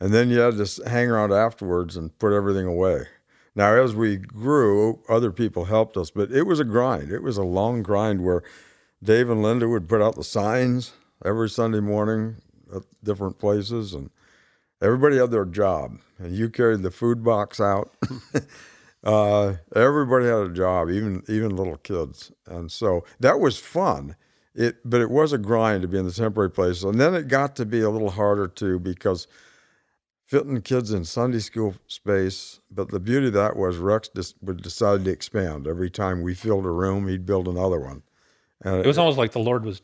[0.00, 3.06] and then you had to hang around afterwards and put everything away.
[3.54, 7.10] Now, as we grew, other people helped us, but it was a grind.
[7.10, 8.42] It was a long grind where
[9.02, 10.92] Dave and Linda would put out the signs
[11.24, 12.36] every Sunday morning
[12.74, 14.10] at different places, and
[14.80, 15.98] everybody had their job.
[16.18, 17.92] And you carried the food box out.
[19.04, 24.16] uh, everybody had a job, even even little kids, and so that was fun.
[24.54, 27.28] It, but it was a grind to be in the temporary place, and then it
[27.28, 29.26] got to be a little harder too because
[30.26, 32.60] fitting kids in Sunday school space.
[32.70, 36.34] But the beauty of that was Rex just would decide to expand every time we
[36.34, 38.02] filled a room, he'd build another one.
[38.62, 39.82] And It was almost like the Lord was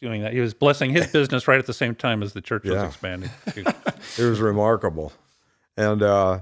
[0.00, 0.32] doing that.
[0.32, 3.30] He was blessing his business right at the same time as the church was expanding.
[3.46, 3.74] it
[4.18, 5.12] was remarkable.
[5.76, 6.40] And uh,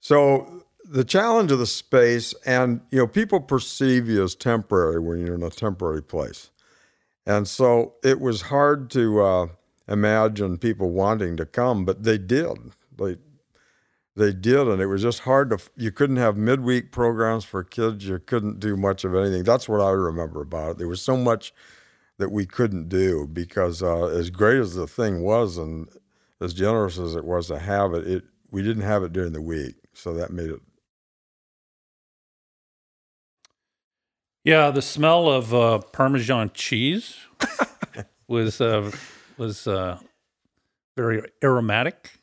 [0.00, 5.24] so the challenge of the space, and you know, people perceive you as temporary when
[5.24, 6.50] you're in a temporary place,
[7.26, 9.46] and so it was hard to uh,
[9.88, 12.58] imagine people wanting to come, but they did.
[12.96, 13.16] They
[14.16, 15.58] they did, and it was just hard to.
[15.76, 18.06] You couldn't have midweek programs for kids.
[18.06, 19.42] You couldn't do much of anything.
[19.42, 20.78] That's what I remember about it.
[20.78, 21.52] There was so much
[22.18, 25.88] that we couldn't do because uh, as great as the thing was, and
[26.40, 29.42] as generous as it was to have it, it we didn't have it during the
[29.42, 30.60] week, so that made it.
[34.44, 37.16] Yeah, the smell of uh, Parmesan cheese
[38.28, 38.90] was uh,
[39.38, 39.98] was uh,
[40.98, 42.20] very aromatic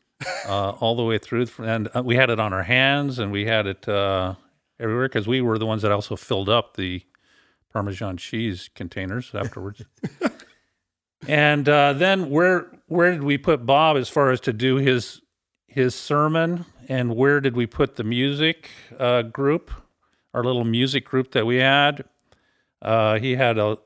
[0.47, 3.45] uh, all the way through, and uh, we had it on our hands, and we
[3.45, 4.35] had it uh,
[4.79, 7.01] everywhere because we were the ones that also filled up the
[7.73, 9.81] Parmesan cheese containers afterwards.
[11.27, 15.21] and uh, then where where did we put Bob as far as to do his
[15.65, 19.71] his sermon, and where did we put the music uh, group?
[20.33, 22.05] our little music group that we had.
[22.81, 23.77] Uh, he had a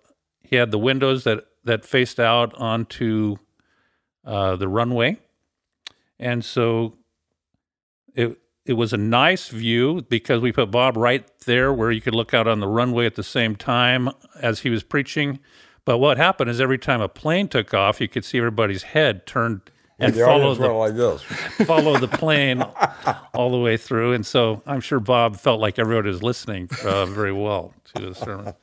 [0.43, 3.37] he had the windows that that faced out onto
[4.23, 5.17] uh, the runway,
[6.19, 6.97] and so
[8.13, 12.15] it it was a nice view because we put Bob right there where you could
[12.15, 14.09] look out on the runway at the same time
[14.41, 15.39] as he was preaching.
[15.85, 19.27] But what happened is every time a plane took off, you could see everybody's head
[19.27, 19.61] turned
[19.99, 21.21] and the follow the like this.
[21.65, 22.61] follow the plane
[23.33, 24.13] all the way through.
[24.13, 28.15] And so I'm sure Bob felt like everybody was listening uh, very well to the
[28.15, 28.53] sermon.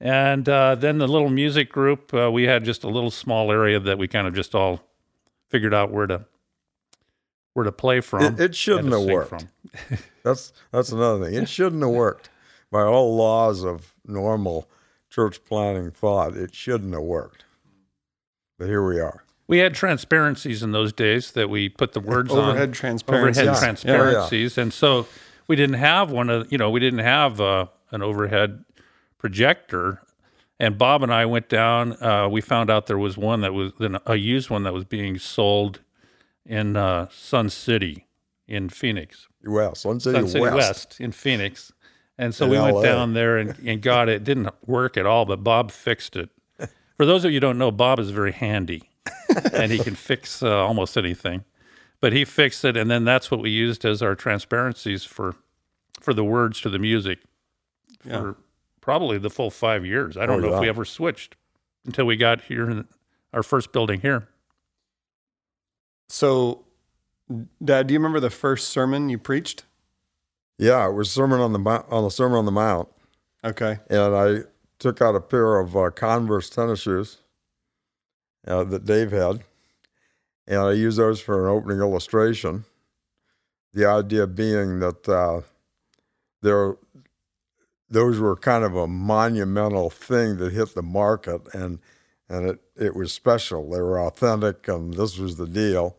[0.00, 3.80] And uh, then the little music group, uh, we had just a little small area
[3.80, 4.80] that we kind of just all
[5.48, 6.24] figured out where to
[7.54, 8.22] where to play from.
[8.22, 9.30] It, it shouldn't have worked.
[9.30, 9.48] from.
[10.22, 11.34] That's that's another thing.
[11.42, 12.30] It shouldn't have worked.
[12.70, 14.68] By all laws of normal
[15.08, 17.44] church planning thought, it shouldn't have worked.
[18.58, 19.24] But here we are.
[19.46, 22.50] We had transparencies in those days that we put the words on.
[22.50, 23.40] Overhead transparency.
[23.40, 23.58] overhead Yeah.
[23.58, 25.06] transparencies, and so
[25.46, 28.64] we didn't have one of you know we didn't have uh, an overhead
[29.18, 30.02] projector.
[30.60, 32.02] And Bob and I went down.
[32.02, 33.72] Uh, we found out there was one that was
[34.06, 35.80] a used one that was being sold
[36.44, 38.06] in uh, Sun City
[38.48, 40.56] in Phoenix, Well, Sun City, Sun City West.
[40.56, 41.00] West.
[41.00, 41.70] in Phoenix.
[42.16, 44.16] And so In we went down there and, and got it.
[44.16, 46.30] It didn't work at all, but Bob fixed it.
[46.96, 48.88] For those of you who don't know, Bob is very handy
[49.52, 51.44] and he can fix uh, almost anything.
[52.00, 55.36] But he fixed it, and then that's what we used as our transparencies for
[56.00, 57.18] for the words to the music
[58.02, 58.32] for Yeah.
[58.88, 60.16] Probably the full five years.
[60.16, 61.36] I don't Oh, know if we ever switched
[61.84, 62.88] until we got here in
[63.34, 64.28] our first building here.
[66.08, 66.64] So,
[67.62, 69.64] Dad, do you remember the first sermon you preached?
[70.56, 72.88] Yeah, it was Sermon on the Mount, on the Sermon on the Mount,
[73.44, 73.78] Okay.
[73.90, 74.38] and I
[74.78, 77.18] took out a pair of uh, Converse tennis shoes
[78.46, 79.44] uh, that Dave had,
[80.46, 82.64] and I used those for an opening illustration.
[83.74, 85.42] The idea being that uh,
[86.40, 86.76] there,
[87.90, 91.78] those were kind of a monumental thing that hit the market, and
[92.28, 93.70] and it it was special.
[93.70, 95.96] They were authentic, and this was the deal.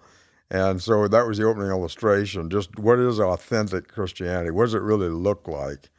[0.51, 2.49] And so that was the opening illustration.
[2.49, 4.49] Just what is authentic Christianity?
[4.49, 5.89] What does it really look like?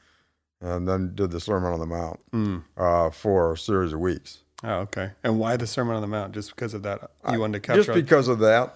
[0.60, 2.64] And then did the Sermon on the Mount Mm.
[2.76, 4.38] uh, for a series of weeks.
[4.62, 5.12] Oh, okay.
[5.24, 6.32] And why the Sermon on the Mount?
[6.32, 7.10] Just because of that?
[7.32, 8.74] You wanted to capture Just because of that.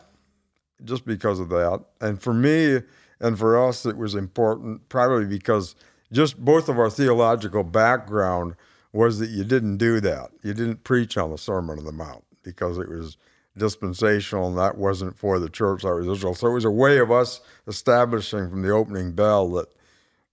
[0.83, 1.85] Just because of that.
[2.01, 2.81] And for me
[3.21, 5.75] and for us, it was important, probably because
[6.15, 8.55] just both of our theological background
[8.93, 10.31] was that you didn't do that.
[10.43, 13.17] You didn't preach on the Sermon on the Mount because it was
[13.57, 16.35] dispensational and that wasn't for the church, that was Israel.
[16.35, 19.69] So it was a way of us establishing from the opening bell that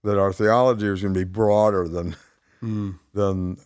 [0.04, 2.16] that our theology was going to be broader than
[2.62, 3.00] Mm.
[3.12, 3.56] than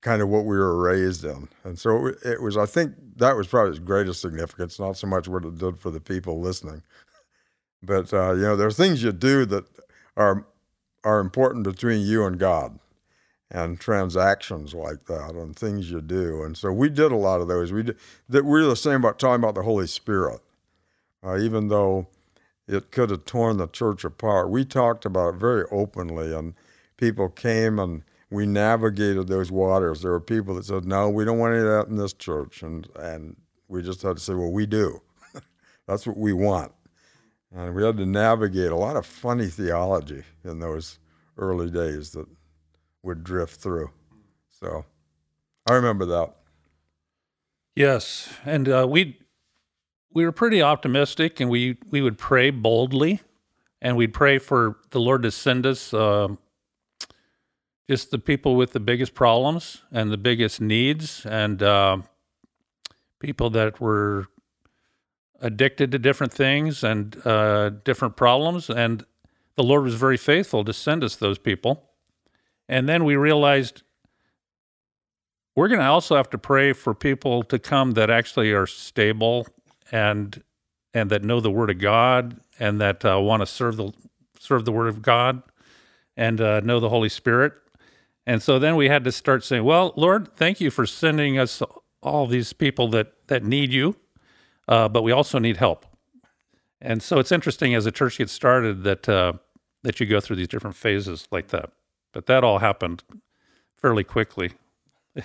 [0.00, 1.48] kind of what we were raised in.
[1.64, 5.06] And so it, it was, I think that was probably its greatest significance, not so
[5.06, 6.82] much what it did for the people listening.
[7.82, 9.64] But, uh, you know, there are things you do that
[10.16, 10.46] are,
[11.04, 12.78] are important between you and God
[13.50, 16.42] and transactions like that and things you do.
[16.42, 17.72] And so we did a lot of those.
[17.72, 20.40] We did, that we're the same about talking about the Holy Spirit.
[21.24, 22.08] Uh, even though
[22.66, 26.54] it could have torn the church apart, we talked about it very openly and
[26.96, 30.00] people came and we navigated those waters.
[30.00, 32.62] There were people that said, "No, we don't want any of that in this church,"
[32.62, 33.36] and and
[33.68, 35.02] we just had to say, "Well, we do.
[35.86, 36.72] That's what we want."
[37.54, 40.98] And we had to navigate a lot of funny theology in those
[41.36, 42.26] early days that
[43.02, 43.90] would drift through.
[44.48, 44.84] So
[45.68, 46.34] I remember that.
[47.74, 49.18] Yes, and uh, we
[50.12, 53.20] we were pretty optimistic, and we we would pray boldly,
[53.80, 56.38] and we'd pray for the Lord to send us um
[57.88, 61.98] just the people with the biggest problems and the biggest needs, and uh,
[63.18, 64.28] people that were
[65.42, 69.04] addicted to different things and uh, different problems, and
[69.56, 71.90] the Lord was very faithful to send us those people,
[72.68, 73.82] and then we realized
[75.54, 79.46] we're going to also have to pray for people to come that actually are stable
[79.90, 80.42] and
[80.94, 83.92] and that know the word of God and that uh, want to serve the
[84.38, 85.42] serve the word of God
[86.16, 87.54] and uh, know the Holy Spirit.
[88.26, 91.62] And so then we had to start saying, "Well, Lord, thank you for sending us
[92.02, 93.96] all these people that that need you,
[94.68, 95.86] uh, but we also need help."
[96.80, 99.34] And so it's interesting as a church gets started that uh,
[99.82, 101.70] that you go through these different phases like that.
[102.12, 103.04] But that all happened
[103.76, 104.52] fairly quickly.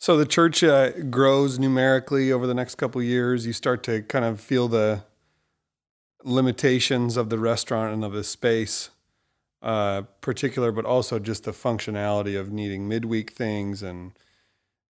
[0.00, 3.46] So the church uh, grows numerically over the next couple years.
[3.46, 5.02] You start to kind of feel the
[6.22, 8.90] limitations of the restaurant and of the space,
[9.60, 14.12] uh, particular, but also just the functionality of needing midweek things and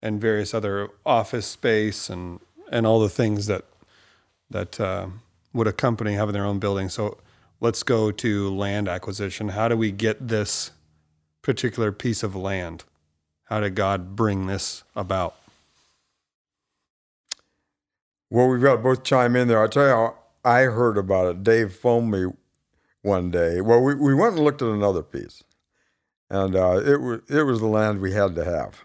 [0.01, 2.39] and various other office space and
[2.69, 3.65] and all the things that
[4.49, 5.07] that uh,
[5.53, 6.89] would accompany having their own building.
[6.89, 7.17] So
[7.59, 9.49] let's go to land acquisition.
[9.49, 10.71] How do we get this
[11.41, 12.83] particular piece of land?
[13.45, 15.35] How did God bring this about?
[18.29, 19.59] Well, we've got both chime in there.
[19.61, 20.15] I'll tell you how
[20.45, 21.43] I heard about it.
[21.43, 22.27] Dave phoned me
[23.01, 23.61] one day.
[23.61, 25.43] Well, we, we went and looked at another piece,
[26.29, 28.83] and uh, it was it was the land we had to have.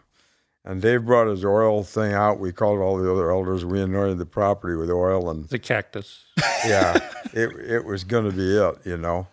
[0.66, 2.38] And Dave brought his oil thing out.
[2.40, 3.64] We called all the other elders.
[3.66, 6.24] We anointed the property with oil, and The cactus.
[6.66, 6.98] yeah,
[7.34, 9.26] it it was going to be it, you know.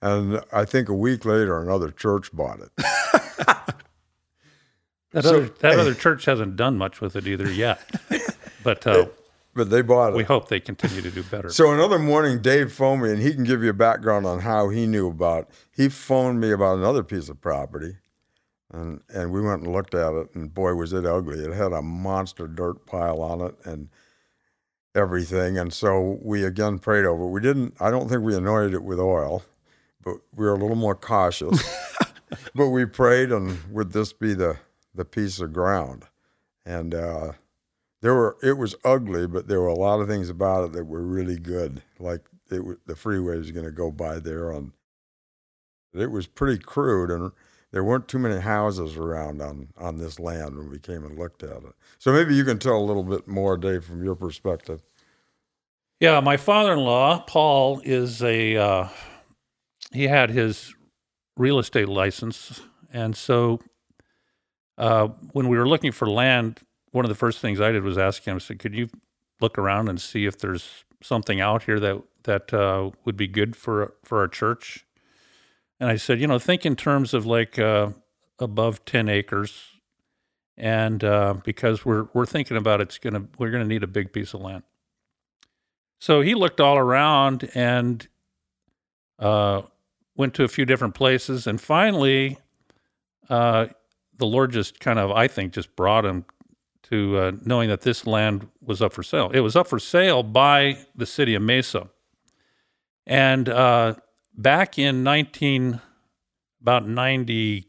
[0.00, 2.70] And I think a week later, another church bought it.
[5.12, 7.80] That, So- other, that other church hasn't done much with it either yet.
[8.64, 9.06] But uh,
[9.54, 10.16] But they bought it.
[10.16, 11.50] we hope they continue to do better.
[11.50, 14.70] So another morning, Dave phoned me, and he can give you a background on how
[14.70, 15.50] he knew about.
[15.70, 17.96] He phoned me about another piece of property,
[18.72, 21.38] and and we went and looked at it, and boy, was it ugly!
[21.38, 23.88] It had a monster dirt pile on it, and
[24.94, 25.58] everything.
[25.58, 27.24] And so we again prayed over.
[27.24, 27.28] it.
[27.30, 27.74] We didn't.
[27.80, 29.42] I don't think we anointed it with oil,
[30.02, 31.62] but we were a little more cautious.
[32.54, 34.58] but we prayed, and would this be the
[34.94, 36.04] the piece of ground?
[36.64, 37.32] And uh,
[38.00, 40.84] there were it was ugly, but there were a lot of things about it that
[40.84, 41.82] were really good.
[41.98, 44.72] Like it, the freeway was going to go by there on.
[45.94, 47.32] It was pretty crude, and
[47.72, 51.42] there weren't too many houses around on on this land when we came and looked
[51.42, 51.74] at it.
[51.98, 54.82] So maybe you can tell a little bit more, Dave, from your perspective.
[55.98, 58.88] Yeah, my father-in-law Paul is a uh,
[59.92, 60.74] he had his
[61.36, 62.60] real estate license,
[62.92, 63.60] and so
[64.76, 66.60] uh, when we were looking for land,
[66.90, 68.36] one of the first things I did was ask him.
[68.36, 68.88] I said, "Could you
[69.40, 73.56] look around and see if there's something out here that that uh, would be good
[73.56, 74.84] for for our church?"
[75.82, 77.88] And I said, "You know, think in terms of like uh,
[78.38, 79.64] above ten acres."
[80.56, 84.32] And uh, because we're we're thinking about it's gonna we're gonna need a big piece
[84.32, 84.62] of land.
[85.98, 88.06] So he looked all around and
[89.18, 89.62] uh,
[90.14, 92.38] went to a few different places, and finally,
[93.28, 93.66] uh,
[94.16, 96.26] the Lord just kind of, I think, just brought him
[96.84, 99.32] to uh, knowing that this land was up for sale.
[99.34, 101.88] It was up for sale by the city of Mesa,
[103.04, 103.96] and uh,
[104.34, 105.80] back in nineteen,
[106.60, 107.68] about ninety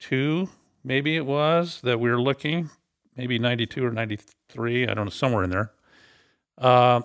[0.00, 0.48] two,
[0.84, 2.70] maybe it was that we were looking,
[3.16, 5.72] maybe ninety two or ninety three, I don't know, somewhere in there
[6.58, 7.02] uh,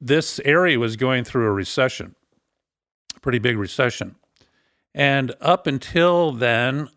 [0.00, 2.14] this area was going through a recession,
[3.16, 4.16] a pretty big recession.
[4.94, 6.88] And up until then,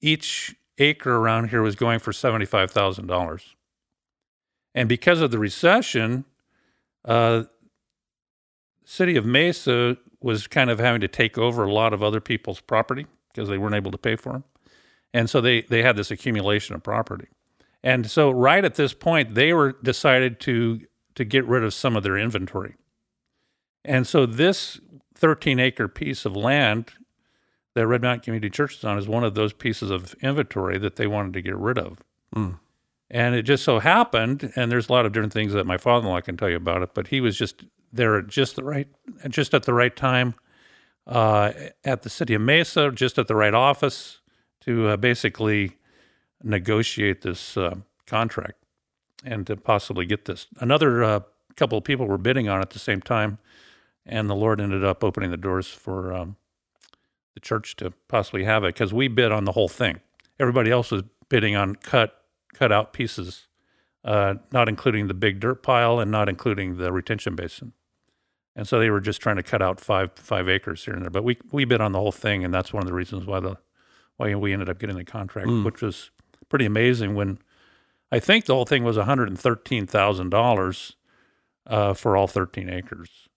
[0.00, 3.42] each acre around here was going for $75,000.
[4.74, 6.24] And because of the recession,
[7.04, 7.44] uh,
[8.90, 12.60] city of Mesa was kind of having to take over a lot of other people's
[12.60, 14.44] property because they weren't able to pay for them.
[15.14, 17.28] And so they, they had this accumulation of property.
[17.84, 20.80] And so right at this point, they were decided to
[21.16, 22.76] to get rid of some of their inventory.
[23.84, 24.80] And so this
[25.14, 26.92] 13 acre piece of land
[27.74, 30.96] that Red Mountain Community Church is on is one of those pieces of inventory that
[30.96, 31.98] they wanted to get rid of.
[32.34, 32.58] Mm.
[33.10, 36.20] And it just so happened, and there's a lot of different things that my father-in-law
[36.20, 38.86] can tell you about it, but he was just there at just the right,
[39.28, 40.34] just at the right time,
[41.08, 41.52] uh,
[41.84, 44.20] at the city of Mesa, just at the right office
[44.60, 45.76] to uh, basically
[46.42, 47.74] negotiate this uh,
[48.06, 48.62] contract
[49.24, 50.46] and to possibly get this.
[50.60, 51.20] Another uh,
[51.56, 53.38] couple of people were bidding on it at the same time,
[54.06, 56.36] and the Lord ended up opening the doors for um,
[57.34, 60.00] the church to possibly have it because we bid on the whole thing.
[60.38, 62.19] Everybody else was bidding on cut
[62.54, 63.46] cut out pieces,
[64.04, 67.72] uh, not including the big dirt pile and not including the retention basin.
[68.56, 71.10] And so they were just trying to cut out five five acres here and there.
[71.10, 73.40] But we we bid on the whole thing, and that's one of the reasons why
[73.40, 73.56] the
[74.16, 75.64] why we ended up getting the contract, Mm.
[75.64, 76.10] which was
[76.48, 77.14] pretty amazing.
[77.14, 77.38] When
[78.12, 80.96] I think the whole thing was one hundred and thirteen thousand dollars
[81.66, 83.28] uh, for all thirteen acres.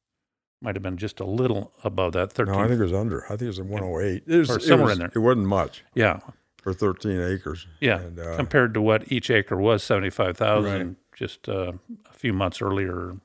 [0.62, 2.32] Might have been just a little above that.
[2.32, 3.26] Thirteen, No, I think it was under.
[3.26, 4.24] I think it was a 108.
[4.26, 5.12] It was, Or somewhere was- in there.
[5.14, 6.22] It wasn't much yeah,
[6.64, 7.68] for 13 acres.
[7.82, 8.00] yeah.
[8.00, 11.74] And, uh, compared to what each acre was, seventy five thousand, just uh,
[12.10, 13.18] a few months earlier.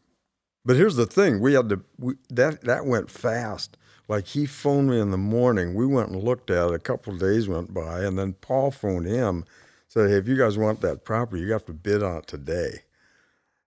[0.64, 3.76] But here's the thing: we had to we, that that went fast.
[4.08, 5.74] Like he phoned me in the morning.
[5.74, 6.74] We went and looked at it.
[6.74, 9.44] A couple of days went by, and then Paul phoned him,
[9.86, 12.82] said, "Hey, if you guys want that property, you have to bid on it today."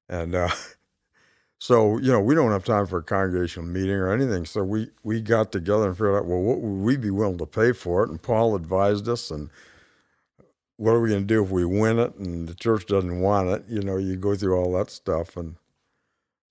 [0.09, 0.49] And uh,
[1.62, 4.45] so, you know, we don't have time for a congregational meeting or anything.
[4.45, 7.45] So we we got together and figured out, well, what would we be willing to
[7.45, 8.09] pay for it?
[8.09, 9.51] And Paul advised us, and
[10.78, 13.49] what are we going to do if we win it and the church doesn't want
[13.49, 13.64] it?
[13.70, 15.57] You know, you go through all that stuff and.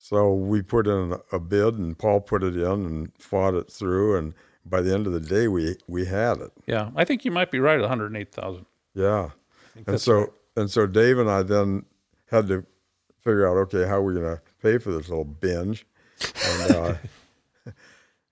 [0.03, 4.17] So we put in a bid, and Paul put it in and fought it through,
[4.17, 4.33] and
[4.65, 6.53] by the end of the day, we we had it.
[6.67, 7.79] Yeah, I think you might be right.
[7.79, 8.65] One hundred eight thousand.
[8.95, 9.31] Yeah,
[9.87, 11.85] and so and so Dave and I then
[12.31, 12.65] had to
[13.19, 15.87] figure out, okay, how are we're going to pay for this little binge.
[16.47, 16.95] And, uh,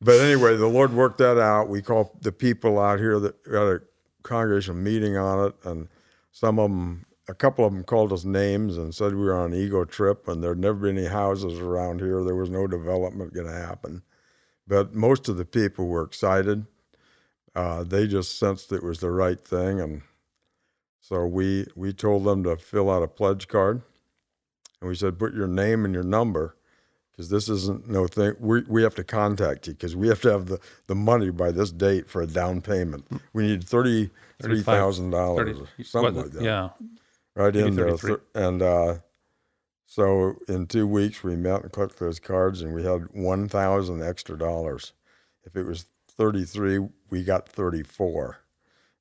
[0.01, 1.69] but anyway, the Lord worked that out.
[1.69, 3.81] We called the people out here that had a
[4.23, 5.89] congregational meeting on it, and
[6.33, 9.53] some of them, a couple of them called us names and said we were on
[9.53, 12.25] an ego trip, and there'd never been any houses around here.
[12.25, 14.03] There was no development going to happen.
[14.67, 16.67] but most of the people were excited.
[17.55, 20.03] Uh, they just sensed it was the right thing, and
[21.01, 23.83] so we we told them to fill out a pledge card,
[24.81, 26.57] and we said put your name and your number,
[27.13, 28.35] because this isn't no thing.
[28.39, 31.51] We we have to contact you because we have to have the, the money by
[31.51, 33.07] this date for a down payment.
[33.33, 34.11] We need thirty
[34.41, 36.71] three thousand dollars, something what- like that Yeah.
[37.35, 37.97] right in there.
[38.35, 38.95] And uh,
[39.87, 44.03] so in two weeks, we met and collected those cards, and we had one thousand
[44.03, 44.93] extra dollars.
[45.45, 48.37] If it was thirty-three, we got thirty-four.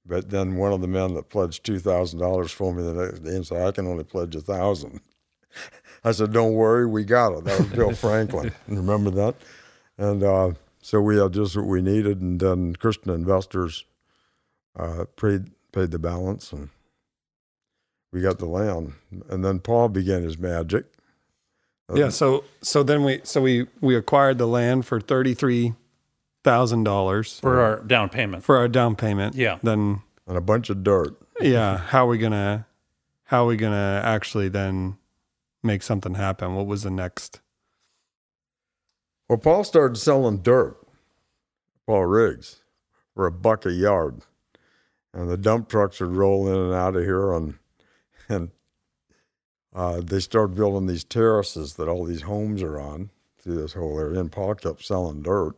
[0.06, 3.20] But then one of the men that pledged two thousand dollars for me the next
[3.20, 5.02] day and said, "I can only pledge a thousand.
[6.04, 8.52] I said, "Don't worry, we got it." That was Bill Franklin.
[8.68, 9.36] Remember that?
[9.98, 10.52] And uh,
[10.82, 13.86] so we had just what we needed, and then Christian investors
[14.78, 16.70] uh, paid paid the balance, and
[18.14, 18.94] we got the land.
[19.30, 20.86] And then Paul began his magic.
[21.94, 22.10] Yeah.
[22.10, 25.74] So so then we so we we acquired the land for thirty three
[26.44, 28.44] thousand dollars For our down payment.
[28.44, 29.36] for our down payment.
[29.36, 29.58] Yeah.
[29.64, 31.16] Then and a bunch of dirt.
[31.42, 32.68] yeah, how are we gonna
[33.26, 34.98] how are we gonna actually then
[35.64, 36.56] make something happen?
[36.56, 37.42] What was the next?
[39.28, 40.78] Well, Paul started selling dirt,
[41.86, 42.62] Paul Riggs,
[43.14, 44.22] for a buck a yard,
[45.14, 47.56] and the dump trucks would roll in and out of here, and
[48.30, 48.52] and
[49.76, 54.00] uh, they started building these terraces that all these homes are on through this whole
[54.00, 54.20] area.
[54.20, 55.56] And Paul kept selling dirt,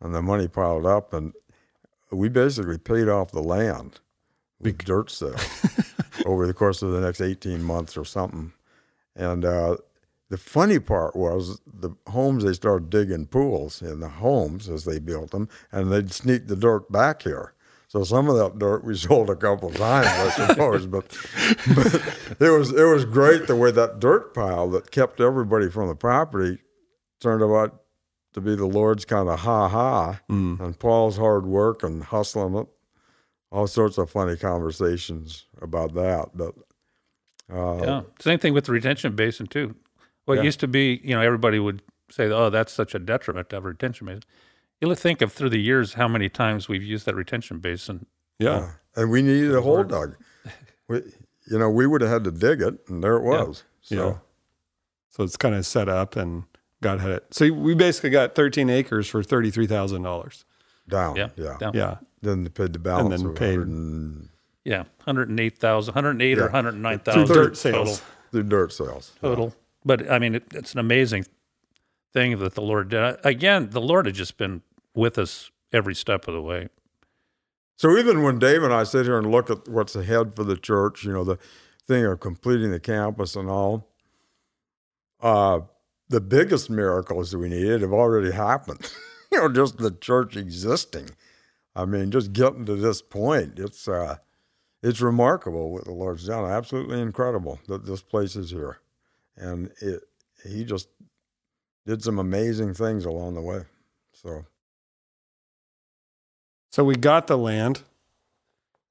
[0.00, 1.32] and the money piled up, and
[2.10, 4.00] we basically paid off the land
[4.60, 5.64] with dirt sales
[6.26, 8.52] over the course of the next eighteen months or something,
[9.16, 9.44] and.
[9.44, 9.76] Uh,
[10.28, 14.98] the funny part was the homes they started digging pools in the homes as they
[14.98, 17.54] built them, and they'd sneak the dirt back here.
[17.88, 21.16] So some of that dirt we sold a couple times, I suppose, but,
[21.74, 21.94] but
[22.40, 25.94] it was it was great the way that dirt pile that kept everybody from the
[25.94, 26.58] property
[27.20, 27.82] turned out
[28.34, 30.20] to be the Lord's kind of ha ha,
[30.60, 32.66] and Paul's hard work and hustling it.
[33.52, 36.54] All sorts of funny conversations about that, but
[37.52, 38.02] uh, Yeah.
[38.20, 39.74] Same thing with the retention basin too.
[40.24, 40.42] What Yeah.
[40.42, 43.64] used to be, you know, everybody would say, "Oh, that's such a detriment to have
[43.64, 44.22] a retention basin."
[44.80, 48.06] You'll think of through the years how many times we've used that retention basin.
[48.38, 48.72] Yeah.
[48.94, 50.16] and we needed a hole dug.
[50.88, 51.02] We,
[51.50, 53.64] you know, we would have had to dig it, and there it was.
[53.82, 54.16] So, Yeah.
[55.10, 56.44] So it's kind of set up and
[56.82, 57.24] God had it.
[57.32, 60.44] So we basically got 13 acres for $33,000.
[60.88, 61.16] down.
[61.16, 61.28] Yeah.
[61.36, 61.56] yeah.
[61.58, 61.72] Down.
[61.74, 61.96] Yeah.
[62.22, 63.14] Then they paid the balance.
[63.14, 64.28] And then of paid- 100 and,
[64.66, 66.44] Yeah, 108,000, 108 or Yeah.
[66.46, 68.02] 109,000 Through dirt sales.
[68.32, 69.12] through dirt sales.
[69.20, 69.54] total.
[69.84, 71.24] But I mean, it, it's an amazing
[72.12, 73.16] thing that the Lord did.
[73.24, 74.62] Again, the Lord had just been
[74.92, 76.68] with us every step of the way.
[77.76, 80.56] So even when Dave and I sit here and look at what's ahead for the
[80.56, 81.38] church, you know, the
[81.86, 83.88] thing of completing the campus and all,
[85.20, 85.60] uh,
[86.08, 88.90] the biggest miracles that we needed have already happened.
[89.30, 91.10] you know, just the church existing.
[91.76, 94.16] I mean, just getting to this point, it's uh,
[94.86, 96.50] it's remarkable what the Lord's done.
[96.50, 98.78] Absolutely incredible that this place is here,
[99.36, 100.02] and it
[100.44, 100.88] He just
[101.86, 103.62] did some amazing things along the way.
[104.12, 104.44] So.
[106.70, 107.82] So we got the land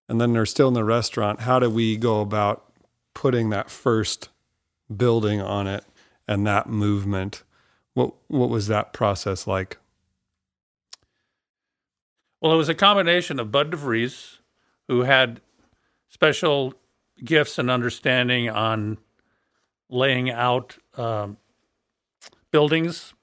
[0.08, 1.42] and then they're still in the restaurant.
[1.42, 2.72] How do we go about
[3.14, 4.30] putting that first
[4.96, 5.84] building on it
[6.28, 7.44] and that movement?
[7.94, 9.78] What what was that process like?
[12.42, 14.40] Well, it was a combination of Bud DeVries,
[14.88, 15.42] who had
[16.16, 16.74] special
[17.26, 18.98] gifts and understanding on
[19.90, 21.36] laying out um,
[22.52, 23.14] buildings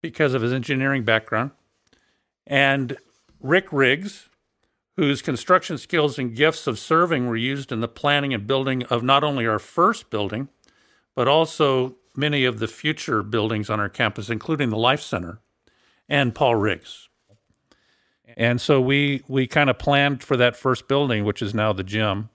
[0.00, 1.50] because of his engineering background,
[2.46, 2.96] and
[3.40, 4.28] Rick Riggs,
[4.94, 9.02] whose construction skills and gifts of serving were used in the planning and building of
[9.02, 10.48] not only our first building,
[11.16, 15.40] but also many of the future buildings on our campus, including the Life Center,
[16.08, 17.08] and Paul Riggs.
[18.38, 21.82] And so we we kind of planned for that first building, which is now the
[21.82, 22.30] gym.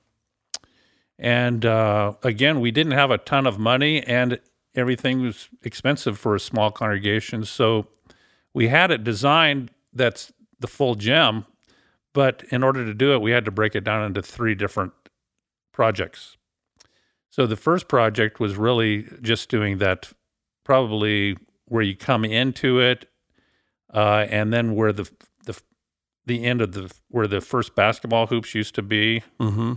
[1.18, 4.40] And uh, again, we didn't have a ton of money, and
[4.76, 7.46] everything was expensive for a small congregation.
[7.46, 7.88] So
[8.54, 11.46] we had it designed that's the full gym,
[12.14, 14.92] but in order to do it, we had to break it down into three different
[15.72, 16.36] projects.
[17.30, 20.12] So the first project was really just doing that,
[20.66, 23.10] probably where you come into it,
[23.94, 25.10] uh, and then where the
[26.26, 29.24] the the end of the where the first basketball hoops used to be.
[29.40, 29.74] Mm-hmm.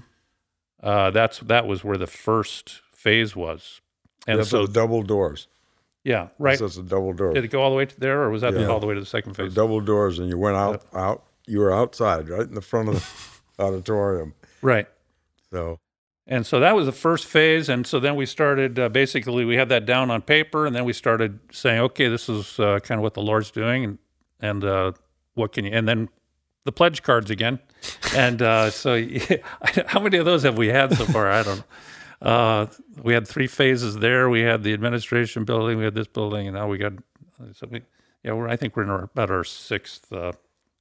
[0.83, 3.81] Uh, that's that was where the first phase was,
[4.27, 5.49] and so the double doors.
[6.05, 6.59] yeah, right.
[6.59, 7.33] So it's a double door.
[7.33, 8.67] Did it go all the way to there, or was that Yeah.
[8.67, 9.55] all the way to the second The phase?
[9.55, 11.25] double doors, and you went out, out.
[11.47, 12.95] You were outside, right in the front of
[13.57, 14.35] the auditorium.
[14.63, 14.87] Right.
[15.51, 15.79] So
[16.27, 17.69] And so that was the first phase.
[17.69, 20.67] And so then we started uh, basically, we had that down on paper.
[20.67, 23.85] And then we started saying, okay, this is uh, kind of what the Lord's doing.
[23.85, 23.99] And
[24.41, 24.93] and uh,
[25.35, 25.71] what can you?
[25.73, 26.09] And then
[26.67, 27.59] the pledge cards again.
[28.15, 29.39] And uh, so, yeah,
[29.87, 31.31] how many of those have we had so far?
[31.31, 31.65] I don't know.
[32.31, 32.67] Uh,
[33.03, 34.29] we had three phases there.
[34.29, 36.93] We had the administration building, we had this building, and now we got.
[37.55, 37.83] So we,
[38.23, 40.33] yeah, we're, I think we're in our, about our sixth uh,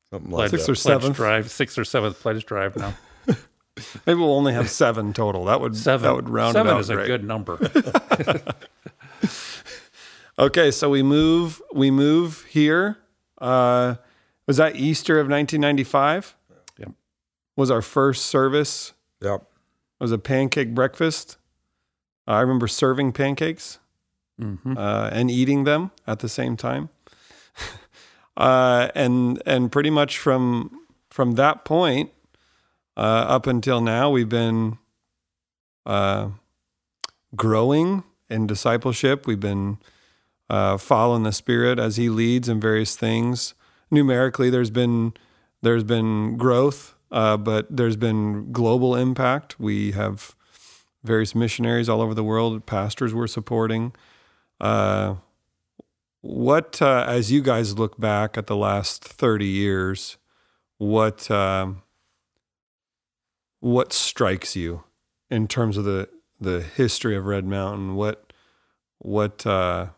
[0.10, 1.16] Something like pledge, Sixth or pledge seventh.
[1.16, 2.94] drive, sixth or seventh pledge drive now.
[4.06, 5.46] Maybe we'll only have seven total.
[5.46, 6.04] That would Seven.
[6.04, 6.80] that would round Seven it out.
[6.80, 7.08] is a great.
[7.08, 7.58] good number.
[10.38, 12.98] Okay, so we move we move here.
[13.38, 13.96] Uh,
[14.48, 16.36] was that Easter of 1995?
[16.78, 16.92] Yep.
[17.56, 19.30] Was our first service that.
[19.30, 19.44] Yep.
[20.00, 21.38] was a pancake breakfast.
[22.28, 23.80] I remember serving pancakes
[24.40, 26.90] hmm uh, and eating them at the same time.
[28.38, 32.12] uh, and and pretty much from from that point
[32.98, 34.78] uh, up until now, we've been
[35.86, 36.30] uh,
[37.36, 39.28] growing in discipleship.
[39.28, 39.78] We've been
[40.50, 43.54] uh, following the Spirit as He leads in various things.
[43.92, 45.14] Numerically, there's been
[45.62, 49.60] there's been growth, uh, but there's been global impact.
[49.60, 50.36] We have
[51.04, 53.94] various missionaries all over the world, pastors we're supporting.
[54.60, 55.16] Uh,
[56.22, 60.18] what, uh, as you guys look back at the last 30 years,
[60.78, 61.84] what, um,
[63.60, 64.84] what strikes you
[65.30, 66.10] in terms of the,
[66.40, 67.96] the history of Red Mountain?
[67.96, 68.34] What,
[68.98, 69.90] what, uh,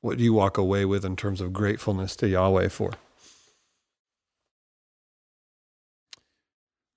[0.00, 2.92] what do you walk away with in terms of gratefulness to Yahweh for?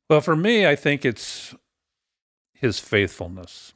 [0.10, 1.56] Well, for me, I think it's
[2.54, 3.74] his faithfulness.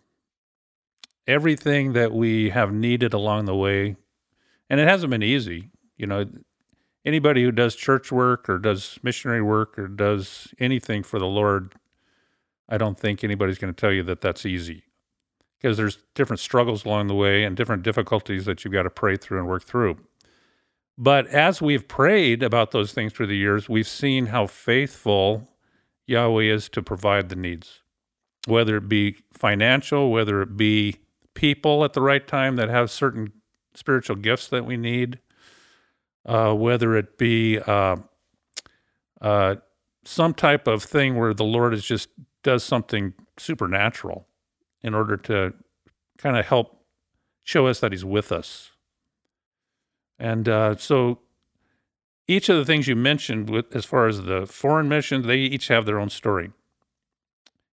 [1.25, 3.97] Everything that we have needed along the way,
[4.69, 5.71] and it hasn't been easy.
[5.97, 6.25] You know,
[7.03, 11.73] anybody who does church work or does missionary work or does anything for the Lord,
[12.69, 14.83] I don't think anybody's going to tell you that that's easy
[15.59, 19.17] because there's different struggles along the way and different difficulties that you've got to pray
[19.17, 19.97] through and work through.
[20.97, 25.47] But as we've prayed about those things through the years, we've seen how faithful
[26.07, 27.81] Yahweh is to provide the needs,
[28.47, 30.97] whether it be financial, whether it be
[31.33, 33.31] people at the right time that have certain
[33.75, 35.19] spiritual gifts that we need,
[36.25, 37.97] uh, whether it be uh,
[39.21, 39.55] uh,
[40.03, 42.09] some type of thing where the Lord is just
[42.41, 44.27] does something supernatural
[44.87, 45.53] in order to
[46.17, 46.83] kind of help
[47.43, 48.71] show us that He's with us.
[50.17, 51.19] And uh, so
[52.27, 55.67] each of the things you mentioned with as far as the foreign missions, they each
[55.67, 56.51] have their own story.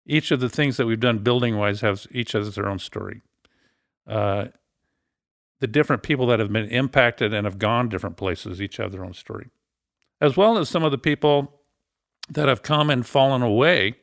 [0.06, 3.22] Each of the things that we've done building wise has each has their own story.
[4.06, 4.46] Uh,
[5.60, 9.04] the different people that have been impacted and have gone different places each have their
[9.04, 9.48] own story,
[10.20, 11.60] as well as some of the people
[12.28, 13.96] that have come and fallen away,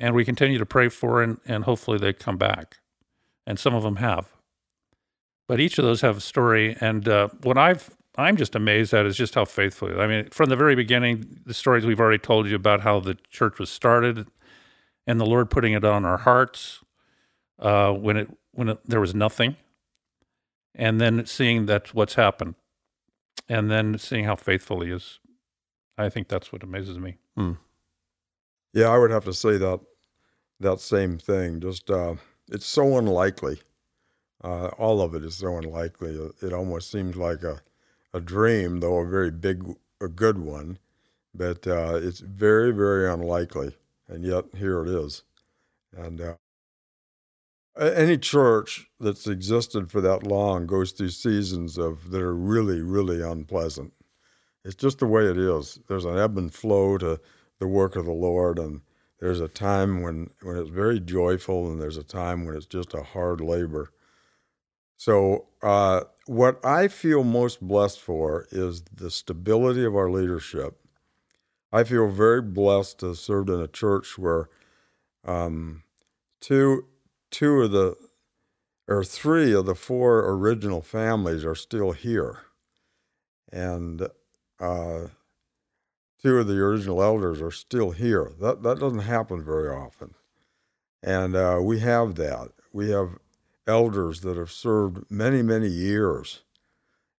[0.00, 2.78] and we continue to pray for, and, and hopefully they come back,
[3.46, 4.30] and some of them have.
[5.46, 9.06] But each of those have a story, and uh, what I've I'm just amazed at
[9.06, 10.00] is just how faithful.
[10.00, 13.16] I mean, from the very beginning, the stories we've already told you about how the
[13.30, 14.26] church was started,
[15.06, 16.80] and the Lord putting it on our hearts
[17.58, 19.56] uh, when it when it, there was nothing,
[20.74, 22.54] and then seeing that's what's happened,
[23.48, 25.20] and then seeing how faithful He is.
[25.98, 27.18] I think that's what amazes me.
[28.72, 29.80] Yeah, I would have to say that
[30.60, 31.60] that same thing.
[31.60, 32.16] Just uh,
[32.50, 33.60] it's so unlikely.
[34.42, 36.12] Uh, all of it is so unlikely.
[36.16, 37.60] It, it almost seems like a
[38.12, 39.64] a dream, though a very big,
[40.00, 40.78] a good one.
[41.34, 43.76] But uh, it's very, very unlikely,
[44.08, 45.22] and yet here it is.
[45.96, 46.34] And uh,
[47.76, 53.22] any church that's existed for that long goes through seasons of that are really, really
[53.22, 53.92] unpleasant.
[54.64, 55.78] It's just the way it is.
[55.88, 57.20] There's an ebb and flow to
[57.60, 58.80] the work of the Lord, and
[59.20, 62.94] there's a time when, when it's very joyful, and there's a time when it's just
[62.94, 63.92] a hard labor.
[64.96, 70.78] So, uh, what I feel most blessed for is the stability of our leadership.
[71.72, 74.48] I feel very blessed to have served in a church where
[75.24, 75.82] um,
[76.40, 76.86] two
[77.30, 77.96] two of the
[78.88, 82.38] or three of the four original families are still here,
[83.52, 84.08] and
[84.58, 85.06] uh,
[86.22, 88.32] two of the original elders are still here.
[88.40, 90.14] That that doesn't happen very often,
[91.02, 92.50] and uh, we have that.
[92.72, 93.18] We have
[93.66, 96.42] elders that have served many many years,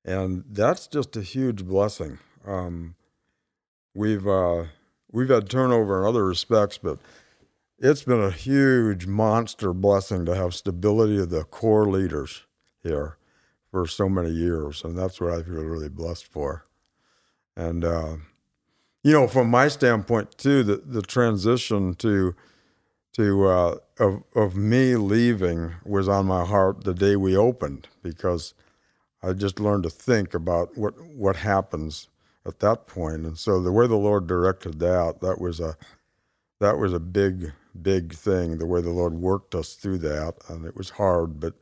[0.05, 2.19] and that's just a huge blessing.
[2.45, 2.95] Um,
[3.93, 4.65] we've uh,
[5.11, 6.99] we've had turnover in other respects, but
[7.79, 12.43] it's been a huge monster blessing to have stability of the core leaders
[12.83, 13.17] here
[13.71, 16.65] for so many years, and that's what I feel really blessed for.
[17.55, 18.15] And uh,
[19.03, 22.35] you know, from my standpoint too, the the transition to
[23.13, 28.53] to uh, of of me leaving was on my heart the day we opened because
[29.23, 32.07] I just learned to think about what what happens
[32.45, 33.25] at that point.
[33.25, 35.77] And so the way the Lord directed that, that was a
[36.59, 38.59] that was a big big thing.
[38.59, 41.55] The way the Lord worked us through that, and it was hard, but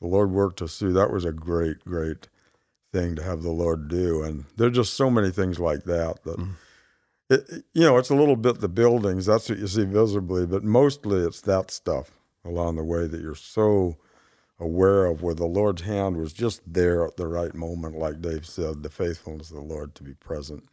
[0.00, 0.92] the Lord worked us through.
[0.92, 2.28] That was a great great
[2.92, 4.22] thing to have the Lord do.
[4.22, 6.38] And there's just so many things like that that.
[6.38, 6.54] Mm.
[7.34, 9.26] It, you know, it's a little bit the buildings.
[9.26, 12.12] That's what you see visibly, but mostly it's that stuff
[12.44, 13.96] along the way that you're so
[14.58, 18.46] aware of where the Lord's hand was just there at the right moment, like Dave
[18.46, 20.64] said, the faithfulness of the Lord to be present.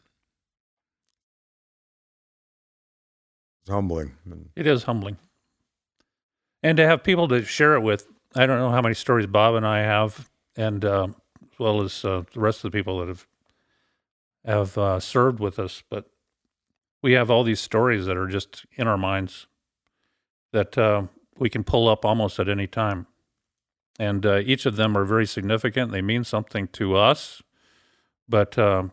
[3.61, 4.13] It's humbling.
[4.55, 5.17] It is humbling.
[6.63, 9.55] And to have people to share it with, I don't know how many stories Bob
[9.55, 11.07] and I have, and uh,
[11.51, 13.27] as well as uh, the rest of the people that have
[14.43, 16.10] have uh, served with us, but
[17.01, 19.47] we have all these stories that are just in our minds
[20.53, 21.03] that uh,
[21.37, 23.07] we can pull up almost at any time
[24.01, 25.91] and uh, each of them are very significant.
[25.91, 27.43] They mean something to us,
[28.27, 28.85] but uh,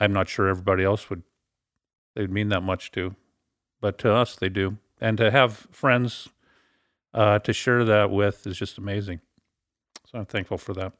[0.00, 1.22] I'm not sure everybody else would
[2.16, 3.14] they'd mean that much to,
[3.80, 4.78] but to us they do.
[5.00, 6.30] And to have friends
[7.14, 9.20] uh, to share that with is just amazing.
[10.06, 10.94] So I'm thankful for that.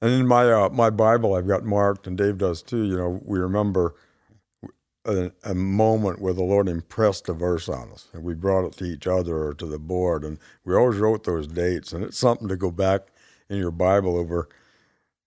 [0.00, 2.84] And in my uh, my Bible, I've got marked, and Dave does too.
[2.84, 3.94] You know, we remember
[5.06, 8.72] a, a, moment where the Lord impressed a verse on us, and we brought it
[8.78, 12.18] to each other or to the board, and we always wrote those dates, and it's
[12.18, 13.08] something to go back
[13.48, 14.48] in your Bible over,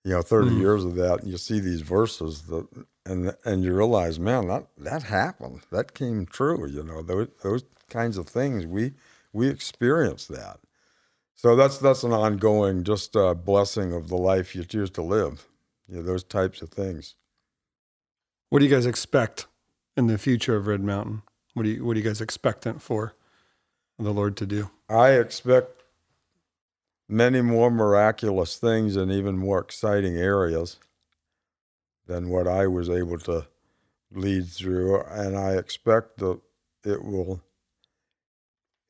[0.04, 0.60] you know, 30 mm.
[0.60, 2.68] years of that, and you see these verses that,
[3.06, 7.64] and and you realize, man, that that happened, that came true, you know, those those
[7.90, 8.94] kinds of things we
[9.34, 10.60] we experienced that.
[11.36, 15.48] So that's that's an ongoing just uh, blessing of the life you choose to live,
[15.88, 17.16] you know, those types of things.
[18.50, 19.48] What do you guys expect
[19.96, 21.22] in the future of Red Mountain?
[21.54, 23.16] What do you what are you guys expectant for
[23.98, 24.70] the Lord to do?
[24.90, 25.84] I expect
[27.08, 30.78] many more miraculous things and even more exciting areas
[32.06, 33.48] than what I was able to
[34.12, 36.40] lead through, and I expect that
[36.84, 37.42] it will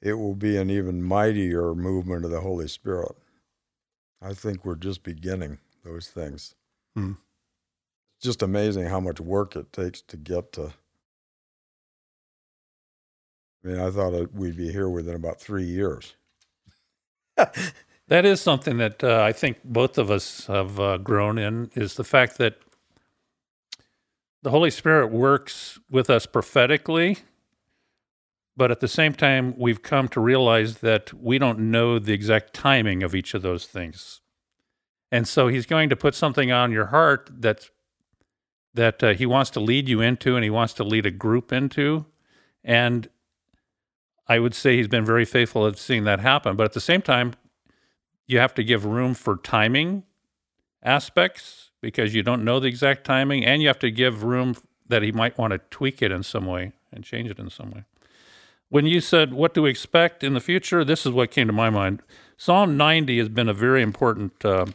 [0.01, 3.15] it will be an even mightier movement of the Holy Spirit.
[4.21, 6.55] I think we're just beginning those things.
[6.95, 7.13] Hmm.
[8.17, 10.73] It's just amazing how much work it takes to get to
[13.63, 16.15] I mean, I thought we'd be here within about three years.
[17.35, 21.95] that is something that uh, I think both of us have uh, grown in is
[21.95, 22.59] the fact that
[24.41, 27.17] the Holy Spirit works with us prophetically,
[28.55, 32.53] but at the same time, we've come to realize that we don't know the exact
[32.53, 34.21] timing of each of those things.
[35.11, 37.69] And so he's going to put something on your heart that
[38.75, 41.51] that uh, he wants to lead you into and he wants to lead a group
[41.51, 42.05] into.
[42.63, 43.09] And
[44.29, 46.55] I would say he's been very faithful at seeing that happen.
[46.55, 47.33] But at the same time,
[48.27, 50.03] you have to give room for timing
[50.83, 54.55] aspects because you don't know the exact timing, and you have to give room
[54.87, 57.71] that he might want to tweak it in some way and change it in some
[57.71, 57.85] way.
[58.67, 61.71] When you said what to expect in the future, this is what came to my
[61.71, 62.03] mind.
[62.37, 64.65] Psalm 90 has been a very important uh,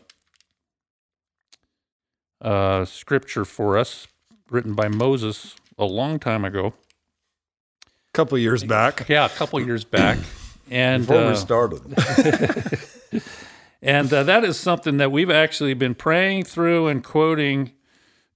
[2.41, 4.09] uh, scripture for us,
[4.51, 6.75] written by Moses a long time ago
[8.15, 9.09] couple years back.
[9.09, 10.19] Yeah, a couple years back.
[10.71, 11.83] And before uh, we started.
[13.83, 17.73] and uh, that is something that we've actually been praying through and quoting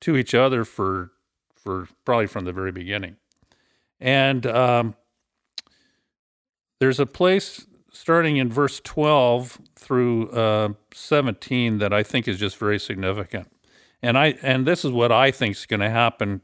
[0.01, 1.13] to each other for
[1.55, 3.17] for probably from the very beginning.
[4.01, 4.95] And um,
[6.81, 12.57] there's a place starting in verse 12 through uh, 17 that I think is just
[12.57, 13.51] very significant.
[14.03, 16.43] And I and this is what I think is going to happen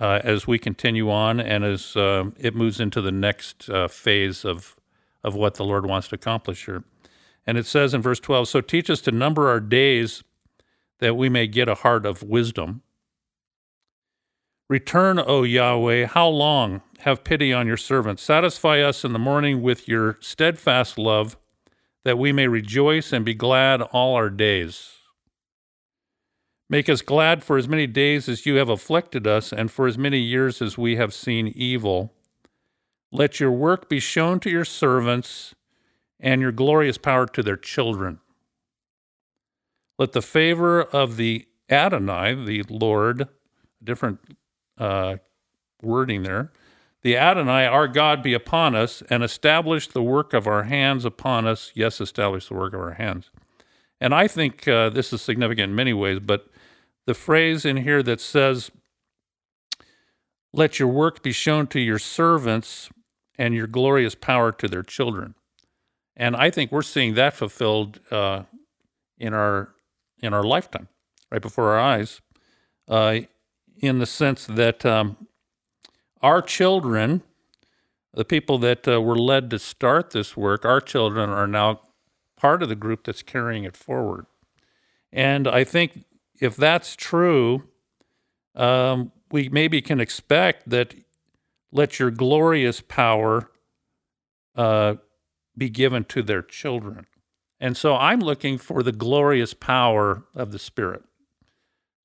[0.00, 4.44] uh, as we continue on and as uh, it moves into the next uh, phase
[4.44, 4.76] of,
[5.24, 6.84] of what the Lord wants to accomplish here.
[7.46, 10.22] And it says in verse 12 So teach us to number our days
[10.98, 12.82] that we may get a heart of wisdom.
[14.68, 16.82] Return, O Yahweh, how long?
[17.00, 18.22] Have pity on your servants.
[18.22, 21.36] Satisfy us in the morning with your steadfast love,
[22.04, 24.95] that we may rejoice and be glad all our days.
[26.68, 29.96] Make us glad for as many days as you have afflicted us, and for as
[29.96, 32.12] many years as we have seen evil.
[33.12, 35.54] Let your work be shown to your servants,
[36.18, 38.18] and your glorious power to their children.
[39.98, 43.28] Let the favor of the Adonai, the Lord, a
[43.84, 44.20] different
[44.78, 45.16] uh,
[45.82, 46.52] wording there,
[47.02, 51.46] the Adonai, our God, be upon us, and establish the work of our hands upon
[51.46, 51.70] us.
[51.74, 53.30] Yes, establish the work of our hands.
[54.00, 56.48] And I think uh, this is significant in many ways, but
[57.06, 58.70] the phrase in here that says,
[60.52, 62.90] Let your work be shown to your servants
[63.38, 65.34] and your glorious power to their children.
[66.16, 68.44] And I think we're seeing that fulfilled uh,
[69.18, 69.74] in our
[70.22, 70.88] in our lifetime,
[71.30, 72.22] right before our eyes,
[72.88, 73.20] uh,
[73.76, 75.28] in the sense that um,
[76.22, 77.22] our children,
[78.14, 81.80] the people that uh, were led to start this work, our children are now
[82.36, 84.26] part of the group that's carrying it forward.
[85.12, 86.04] And I think
[86.40, 87.64] if that's true,
[88.54, 90.94] um, we maybe can expect that
[91.72, 93.50] let your glorious power
[94.54, 94.96] uh,
[95.56, 97.06] be given to their children.
[97.58, 101.02] And so I'm looking for the glorious power of the Spirit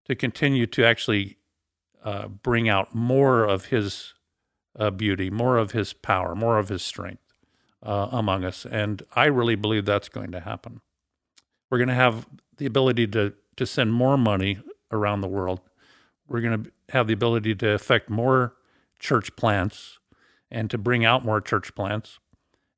[0.06, 1.38] to continue to actually
[2.04, 4.14] uh, bring out more of His
[4.80, 7.31] uh, beauty, more of His power, more of His strength
[7.84, 8.66] uh, among us.
[8.66, 10.82] And I really believe that's going to happen.
[11.70, 12.28] We're going to have
[12.58, 14.60] the ability to, to send more money
[14.92, 15.62] around the world.
[16.28, 18.54] We're going to have the ability to affect more
[19.00, 20.00] church plants
[20.50, 22.20] and to bring out more church plants.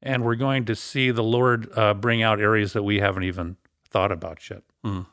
[0.01, 3.57] And we're going to see the Lord uh, bring out areas that we haven't even
[3.89, 4.63] thought about yet.
[4.85, 5.05] Mm.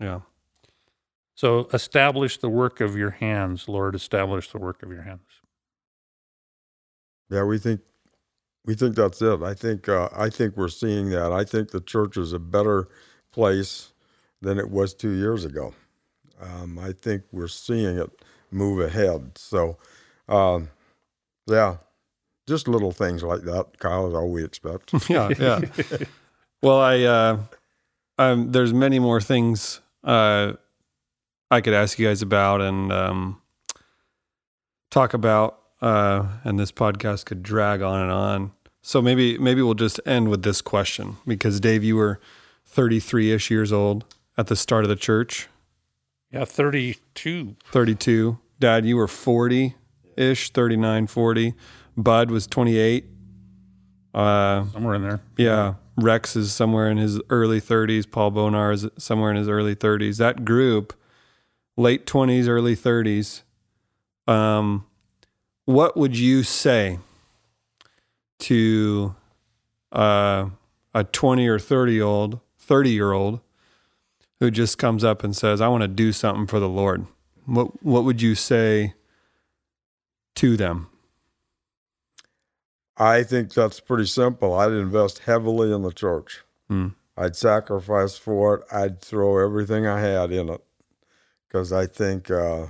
[0.00, 0.20] Yeah.
[1.34, 3.94] So establish the work of your hands, Lord.
[3.94, 5.28] Establish the work of your hands.
[7.30, 7.80] Yeah, we think
[8.64, 9.42] we think that's it.
[9.42, 11.32] I think uh, I think we're seeing that.
[11.32, 12.88] I think the church is a better
[13.32, 13.92] place
[14.40, 15.74] than it was two years ago.
[16.40, 18.10] Um, I think we're seeing it
[18.50, 19.36] move ahead.
[19.36, 19.78] So,
[20.28, 20.70] um,
[21.46, 21.76] yeah,
[22.46, 24.92] just little things like that, Kyle, is all we expect.
[25.08, 25.60] yeah, yeah.
[26.62, 27.38] well, I uh,
[28.18, 30.52] um, there's many more things uh,
[31.50, 33.42] I could ask you guys about and um,
[34.90, 38.52] talk about, uh, and this podcast could drag on and on.
[38.82, 42.20] So maybe maybe we'll just end with this question because Dave, you were
[42.66, 44.04] 33 ish years old
[44.36, 45.48] at the start of the church.
[46.30, 47.56] Yeah, 32.
[47.70, 48.38] 32.
[48.58, 49.74] Dad, you were 40
[50.16, 51.54] ish, 39, 40.
[51.96, 53.06] Bud was 28.
[54.12, 55.20] Uh, Somewhere in there.
[55.36, 55.74] yeah.
[55.96, 58.10] Rex is somewhere in his early 30s.
[58.10, 60.18] Paul Bonar is somewhere in his early 30s.
[60.18, 60.92] That group,
[61.76, 63.42] late 20s, early 30s.
[64.26, 64.86] Um,
[65.64, 66.98] what would you say
[68.40, 69.14] to
[69.92, 70.50] uh,
[70.94, 73.40] a 20 or 30 old, 30 year old
[74.40, 77.06] who just comes up and says, "I want to do something for the Lord"?
[77.46, 78.94] What What would you say
[80.36, 80.88] to them?
[82.96, 84.54] I think that's pretty simple.
[84.54, 86.42] I'd invest heavily in the church.
[86.68, 86.88] Hmm.
[87.16, 88.62] I'd sacrifice for it.
[88.72, 90.64] I'd throw everything I had in it
[91.48, 92.66] because I think uh,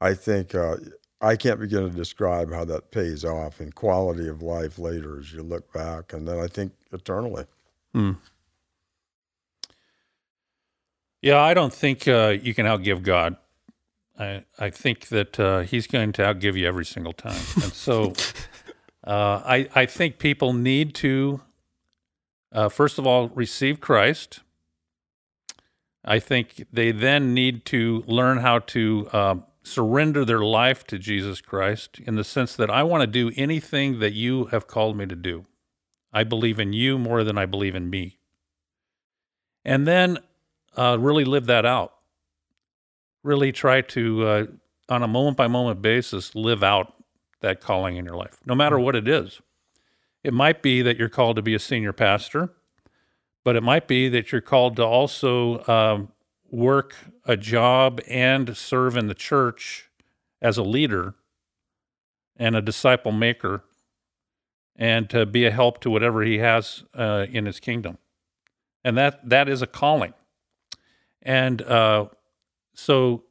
[0.00, 0.76] I think uh,
[1.20, 5.32] I can't begin to describe how that pays off in quality of life later as
[5.32, 7.46] you look back, and then I think eternally.
[7.94, 8.12] Hmm.
[11.22, 13.36] Yeah, I don't think uh, you can outgive God.
[14.18, 18.12] I I think that uh, He's going to outgive you every single time, and so
[19.04, 21.40] uh, I I think people need to
[22.52, 24.40] uh, first of all receive Christ.
[26.04, 29.34] I think they then need to learn how to uh,
[29.66, 33.98] surrender their life to Jesus Christ in the sense that I want to do anything
[33.98, 35.44] that you have called me to do.
[36.12, 38.18] I believe in you more than I believe in me.
[39.64, 40.18] And then
[40.76, 41.94] uh, really live that out.
[43.24, 44.46] Really try to, uh,
[44.88, 46.94] on a moment by moment basis, live out
[47.40, 49.40] that calling in your life, no matter what it is.
[50.22, 52.50] It might be that you're called to be a senior pastor,
[53.44, 56.12] but it might be that you're called to also um,
[56.50, 56.94] work
[57.24, 59.90] a job and serve in the church
[60.40, 61.14] as a leader
[62.36, 63.64] and a disciple maker
[64.76, 67.98] and to be a help to whatever he has uh, in his kingdom.
[68.84, 70.14] And that that is a calling.
[71.22, 72.06] And uh,
[72.74, 73.24] so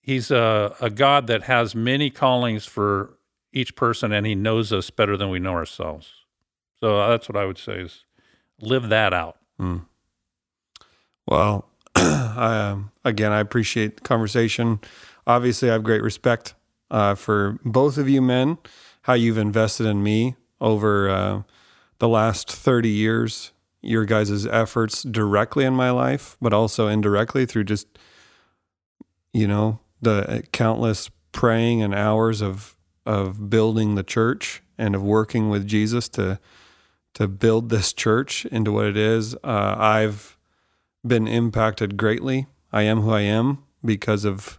[0.00, 3.18] he's a, a God that has many callings for
[3.52, 6.12] each person, and he knows us better than we know ourselves.
[6.78, 8.04] So that's what I would say is
[8.60, 9.38] live that out.
[11.26, 11.68] Well,
[12.36, 14.80] Um, again, I appreciate the conversation.
[15.24, 16.54] Obviously, I have great respect
[16.90, 18.58] uh, for both of you men,
[19.02, 21.42] how you've invested in me over uh,
[21.98, 27.64] the last 30 years, your guys' efforts directly in my life, but also indirectly through
[27.64, 27.86] just,
[29.32, 32.76] you know, the countless praying and hours of,
[33.06, 36.38] of building the church and of working with Jesus to,
[37.14, 39.34] to build this church into what it is.
[39.36, 40.33] Uh, I've,
[41.06, 42.46] been impacted greatly.
[42.72, 44.58] I am who I am because of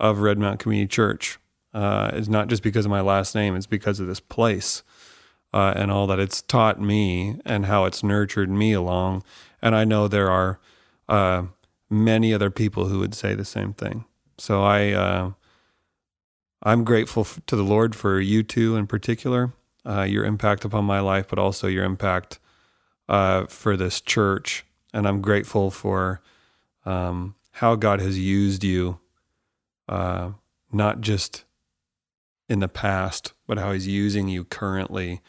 [0.00, 1.38] of Red Mountain Community Church.
[1.72, 4.82] Uh, it's not just because of my last name; it's because of this place
[5.52, 9.22] uh, and all that it's taught me and how it's nurtured me along.
[9.60, 10.58] And I know there are
[11.08, 11.44] uh,
[11.90, 14.04] many other people who would say the same thing.
[14.38, 15.32] So I uh,
[16.62, 19.52] I'm grateful to the Lord for you two in particular,
[19.84, 22.38] uh, your impact upon my life, but also your impact
[23.08, 26.20] uh, for this church and I'm grateful for
[26.84, 28.98] um, how God has used you,
[29.88, 30.32] uh,
[30.72, 31.44] not just
[32.48, 35.20] in the past, but how He's using you currently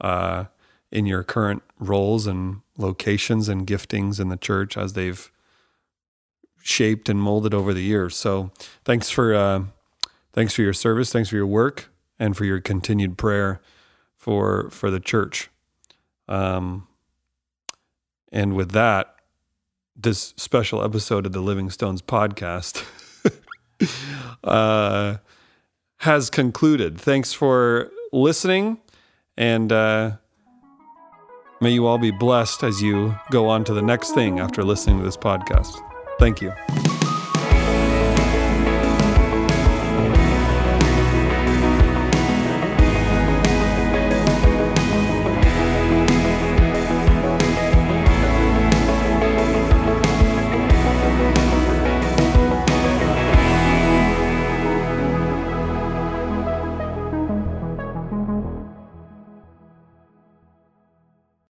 [0.00, 0.44] uh,
[0.90, 5.30] in your current roles and locations and giftings in the church as they've
[6.62, 8.16] shaped and molded over the years.
[8.16, 8.50] So,
[8.84, 9.64] thanks for uh,
[10.32, 13.60] thanks for your service, thanks for your work, and for your continued prayer
[14.16, 15.50] for for the church.
[16.28, 16.85] Um,
[18.36, 19.14] and with that,
[19.96, 22.84] this special episode of the Living Stones podcast
[24.44, 25.16] uh,
[26.00, 27.00] has concluded.
[27.00, 28.76] Thanks for listening,
[29.38, 30.16] and uh,
[31.62, 34.98] may you all be blessed as you go on to the next thing after listening
[34.98, 35.74] to this podcast.
[36.18, 36.52] Thank you.